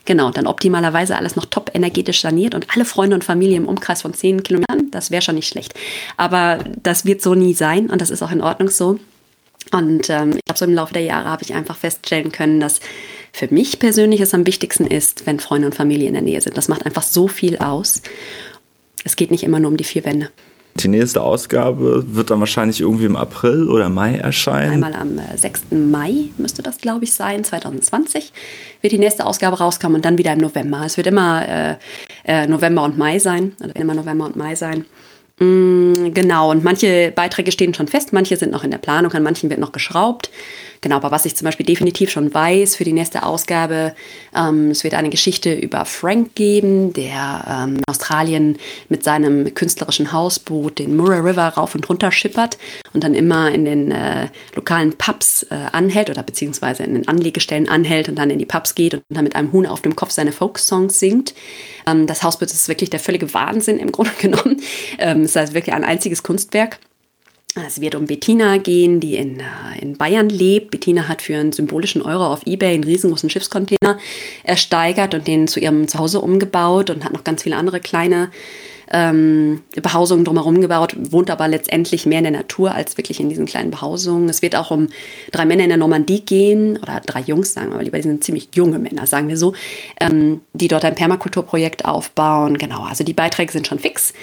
Genau, 0.05 0.31
dann 0.31 0.47
optimalerweise 0.47 1.17
alles 1.17 1.37
noch 1.37 1.45
top 1.45 1.71
energetisch 1.75 2.23
saniert 2.23 2.55
und 2.55 2.67
alle 2.75 2.87
Freunde 2.87 3.15
und 3.15 3.25
Familie 3.25 3.59
im 3.59 3.69
Umkreis 3.69 4.03
von 4.03 4.15
10 4.15 4.43
Kilometern, 4.43 4.91
das 4.91 5.11
wäre 5.11 5.21
schon 5.21 5.35
nicht 5.35 5.49
schlecht. 5.49 5.75
Aber 6.17 6.61
das 6.83 7.05
wird 7.05 7.21
so 7.21 7.35
nie 7.35 7.53
sein 7.53 7.91
und 7.91 8.01
das 8.01 8.09
ist 8.09 8.23
auch 8.23 8.31
in 8.31 8.41
Ordnung 8.41 8.71
so. 8.71 8.99
Und 9.73 10.09
ähm, 10.09 10.31
ich 10.37 10.45
glaube, 10.45 10.59
so 10.59 10.65
im 10.65 10.75
Laufe 10.75 10.95
der 10.95 11.03
Jahre 11.03 11.29
habe 11.29 11.43
ich 11.43 11.55
einfach 11.55 11.77
feststellen 11.77 12.33
können, 12.33 12.61
dass 12.61 12.81
für 13.33 13.53
mich 13.53 13.79
persönlich 13.79 14.21
es 14.21 14.35
am 14.35 14.47
wichtigsten 14.47 14.87
ist, 14.87 15.27
wenn 15.27 15.41
Freunde 15.41 15.67
und 15.67 15.75
Familie 15.75 16.09
in 16.09 16.15
der 16.15 16.23
Nähe 16.23 16.41
sind. 16.41 16.57
Das 16.57 16.69
macht 16.69 16.87
einfach 16.87 17.03
so 17.03 17.29
viel 17.29 17.59
aus. 17.59 18.03
Es 19.05 19.17
geht 19.17 19.31
nicht 19.31 19.45
immer 19.45 19.61
nur 19.61 19.71
um 19.71 19.77
die 19.77 19.85
vier 19.85 20.05
Wände. 20.05 20.31
Die 20.75 20.89
nächste 20.89 21.23
Ausgabe 21.23 22.05
wird 22.15 22.31
dann 22.31 22.39
wahrscheinlich 22.39 22.81
irgendwie 22.81 23.07
im 23.07 23.17
April 23.17 23.69
oder 23.69 23.89
Mai 23.89 24.17
erscheinen. 24.17 24.85
Einmal 24.85 24.95
am 24.95 25.19
6. 25.35 25.63
Äh, 25.71 25.75
Mai 25.75 26.27
müsste 26.37 26.63
das, 26.63 26.79
glaube 26.79 27.05
ich, 27.05 27.15
sein, 27.15 27.43
2020 27.43 28.33
wird 28.81 28.93
die 28.93 28.99
nächste 28.99 29.27
Ausgabe 29.27 29.59
rauskommen 29.59 29.97
und 29.97 30.05
dann 30.05 30.19
wieder 30.19 30.33
im 30.33 30.39
November. 30.39 30.83
Es 30.85 30.97
wird 30.97 31.09
immer 31.09 31.49
äh, 31.49 31.77
äh, 32.25 32.47
November 32.47 32.85
und 32.85 32.97
Mai 32.97 33.19
sein, 33.19 33.57
also 33.61 33.75
immer 33.75 33.95
November 33.95 34.27
und 34.27 34.37
Mai 34.37 34.55
sein. 34.55 34.85
Mm, 35.39 36.13
genau, 36.13 36.51
und 36.51 36.65
manche 36.65 37.13
Beiträge 37.15 37.53
stehen 37.53 37.75
schon 37.75 37.89
fest, 37.89 38.13
manche 38.13 38.37
sind 38.37 38.51
noch 38.51 38.65
in 38.65 38.71
der 38.71 38.79
Planung, 38.79 39.13
an 39.13 39.23
manchen 39.23 39.51
wird 39.51 39.61
noch 39.61 39.73
geschraubt. 39.73 40.31
Genau, 40.81 40.97
aber 40.97 41.11
was 41.11 41.25
ich 41.25 41.35
zum 41.35 41.47
Beispiel 41.47 41.67
definitiv 41.67 42.11
schon 42.11 42.33
weiß 42.33 42.77
für 42.77 42.85
die 42.85 42.93
nächste 42.93 43.25
Ausgabe, 43.25 43.95
ähm, 44.35 44.71
es 44.71 44.85
wird 44.85 44.95
eine 44.95 45.11
Geschichte 45.11 45.53
über 45.53 45.85
Frank 45.85 46.35
geben, 46.35 46.93
der 46.93 47.45
ähm, 47.49 47.77
in 47.77 47.85
Australien 47.89 48.59
mit 48.89 49.03
seinem 49.03 49.53
künstlerischen 49.55 50.13
Hausboot 50.13 50.79
den 50.79 50.97
Murray 50.97 51.21
River 51.21 51.49
rauf 51.49 51.75
und 51.75 51.89
runter 51.89 52.13
schippert 52.13 52.59
und 52.93 53.03
dann 53.03 53.15
immer 53.15 53.51
in 53.51 53.65
den 53.65 53.91
äh, 53.91 54.29
lokalen 54.55 54.93
Pubs 54.93 55.45
äh, 55.45 55.57
anhält 55.73 56.11
oder 56.11 56.23
beziehungsweise 56.23 56.85
in 56.85 56.95
den 56.95 57.09
Anlegestellen 57.09 57.69
anhält 57.69 58.09
und 58.09 58.17
dann 58.17 58.31
in 58.31 58.39
die 58.39 58.47
Pubs 58.47 58.75
geht 58.75 58.95
und 58.95 59.03
dann 59.09 59.25
mit 59.25 59.35
einem 59.35 59.53
Huhn 59.53 59.67
auf 59.67 59.83
dem 59.83 59.97
Kopf 59.97 60.11
seine 60.11 60.33
Folksongs 60.33 61.01
singt. 61.01 61.35
Ähm, 61.87 62.07
das 62.07 62.23
Hausboot 62.23 62.51
ist 62.53 62.69
wirklich 62.69 62.91
der 62.91 63.01
völlige 63.01 63.35
Wahnsinn 63.35 63.79
im 63.79 63.91
Grunde 63.91 64.13
genommen. 64.21 64.61
Ähm, 64.99 65.23
es 65.23 65.31
ist 65.31 65.37
also 65.37 65.55
wirklich 65.55 65.75
ein 65.75 65.85
einziges 65.85 66.23
Kunstwerk. 66.23 66.79
Es 67.67 67.81
wird 67.81 67.95
um 67.95 68.07
Bettina 68.07 68.59
gehen, 68.59 69.01
die 69.01 69.17
in, 69.17 69.41
äh, 69.41 69.81
in 69.81 69.97
Bayern 69.97 70.29
lebt. 70.29 70.71
Bettina 70.71 71.09
hat 71.09 71.23
für 71.23 71.37
einen 71.37 71.53
symbolischen 71.53 72.03
Euro 72.03 72.27
auf 72.27 72.47
Ebay 72.47 72.75
einen 72.75 72.85
riesengroßen 72.85 73.31
Schiffscontainer 73.31 73.99
ersteigert 74.45 75.15
und 75.15 75.27
den 75.27 75.49
zu 75.49 75.61
ihrem 75.61 75.89
Zuhause 75.89 76.21
umgebaut 76.21 76.91
und 76.91 77.05
hat 77.05 77.13
noch 77.13 77.25
ganz 77.25 77.43
viele 77.43 77.57
andere 77.57 77.81
kleine 77.81 78.31
ähm, 78.91 79.63
Behausungen 79.75 80.25
drumherum 80.25 80.61
gebaut, 80.61 80.97
wohnt 80.99 81.31
aber 81.31 81.49
letztendlich 81.49 82.07
mehr 82.07 82.19
in 82.19 82.25
der 82.25 82.33
Natur 82.33 82.75
als 82.75 82.97
wirklich 82.97 83.21
in 83.21 83.29
diesen 83.29 83.47
kleinen 83.47 83.71
Behausungen. 83.71 84.29
Es 84.29 84.43
wird 84.43 84.57
auch 84.57 84.71
um 84.71 84.89
drei 85.31 85.45
Männer 85.45 85.65
in 85.65 85.69
der 85.69 85.79
Normandie 85.79 86.21
gehen, 86.21 86.79
oder 86.79 87.01
drei 87.05 87.21
Jungs, 87.21 87.53
sagen 87.53 87.71
wir 87.71 87.77
mal 87.77 87.85
lieber, 87.85 87.99
die 87.99 88.05
sind 88.05 88.25
ziemlich 88.25 88.49
junge 88.55 88.79
Männer, 88.79 89.07
sagen 89.07 89.29
wir 89.29 89.37
so, 89.37 89.53
ähm, 90.01 90.41
die 90.55 90.69
dort 90.69 90.85
ein 90.85 90.95
Permakulturprojekt 90.95 91.85
aufbauen. 91.85 92.57
Genau, 92.59 92.85
also 92.85 93.05
die 93.05 93.13
Beiträge 93.13 93.53
sind 93.53 93.67
schon 93.67 93.79
fix, 93.79 94.15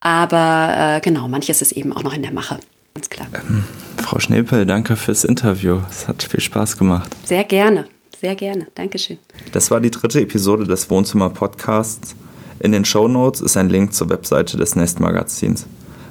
aber 0.00 0.96
äh, 0.96 1.00
genau, 1.00 1.28
manches 1.28 1.62
ist 1.62 1.72
eben 1.72 1.92
auch 1.92 2.02
noch 2.02 2.14
in 2.14 2.22
der 2.22 2.32
Mache. 2.32 2.58
Ganz 2.94 3.08
klar. 3.08 3.28
Ähm, 3.34 3.64
Frau 3.98 4.18
Schnepel, 4.18 4.66
danke 4.66 4.96
fürs 4.96 5.24
Interview. 5.24 5.80
Es 5.90 6.08
hat 6.08 6.22
viel 6.22 6.40
Spaß 6.40 6.76
gemacht. 6.76 7.16
Sehr 7.24 7.44
gerne, 7.44 7.86
sehr 8.20 8.34
gerne. 8.34 8.66
Dankeschön. 8.74 9.18
Das 9.52 9.70
war 9.70 9.80
die 9.80 9.90
dritte 9.90 10.20
Episode 10.20 10.64
des 10.64 10.90
Wohnzimmer-Podcasts. 10.90 12.14
In 12.60 12.72
den 12.72 12.84
Show 12.84 13.08
Notes 13.08 13.40
ist 13.40 13.56
ein 13.56 13.68
Link 13.68 13.94
zur 13.94 14.10
Webseite 14.10 14.56
des 14.56 14.76
Nest 14.76 15.00
Magazins. 15.00 15.66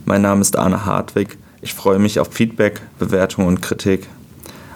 Mein 0.05 0.23
Name 0.23 0.41
ist 0.41 0.57
Arne 0.57 0.85
Hartwig. 0.85 1.37
Ich 1.61 1.73
freue 1.73 1.99
mich 1.99 2.19
auf 2.19 2.29
Feedback, 2.33 2.81
Bewertung 2.97 3.45
und 3.45 3.61
Kritik. 3.61 4.07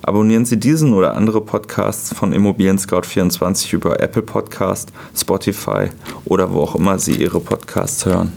Abonnieren 0.04 0.46
Sie 0.46 0.60
diesen 0.60 0.94
oder 0.94 1.16
andere 1.16 1.42
Podcasts 1.42 2.14
von 2.14 2.32
Immobilien 2.32 2.78
Scout 2.78 3.02
24 3.08 3.74
über 3.74 4.00
Apple 4.00 4.22
Podcast, 4.22 4.94
Spotify 5.18 5.90
oder 6.26 6.54
wo 6.54 6.62
auch 6.62 6.76
immer 6.76 7.00
Sie 7.00 7.16
Ihre 7.16 7.40
Podcasts 7.40 8.06
hören. 8.06 8.32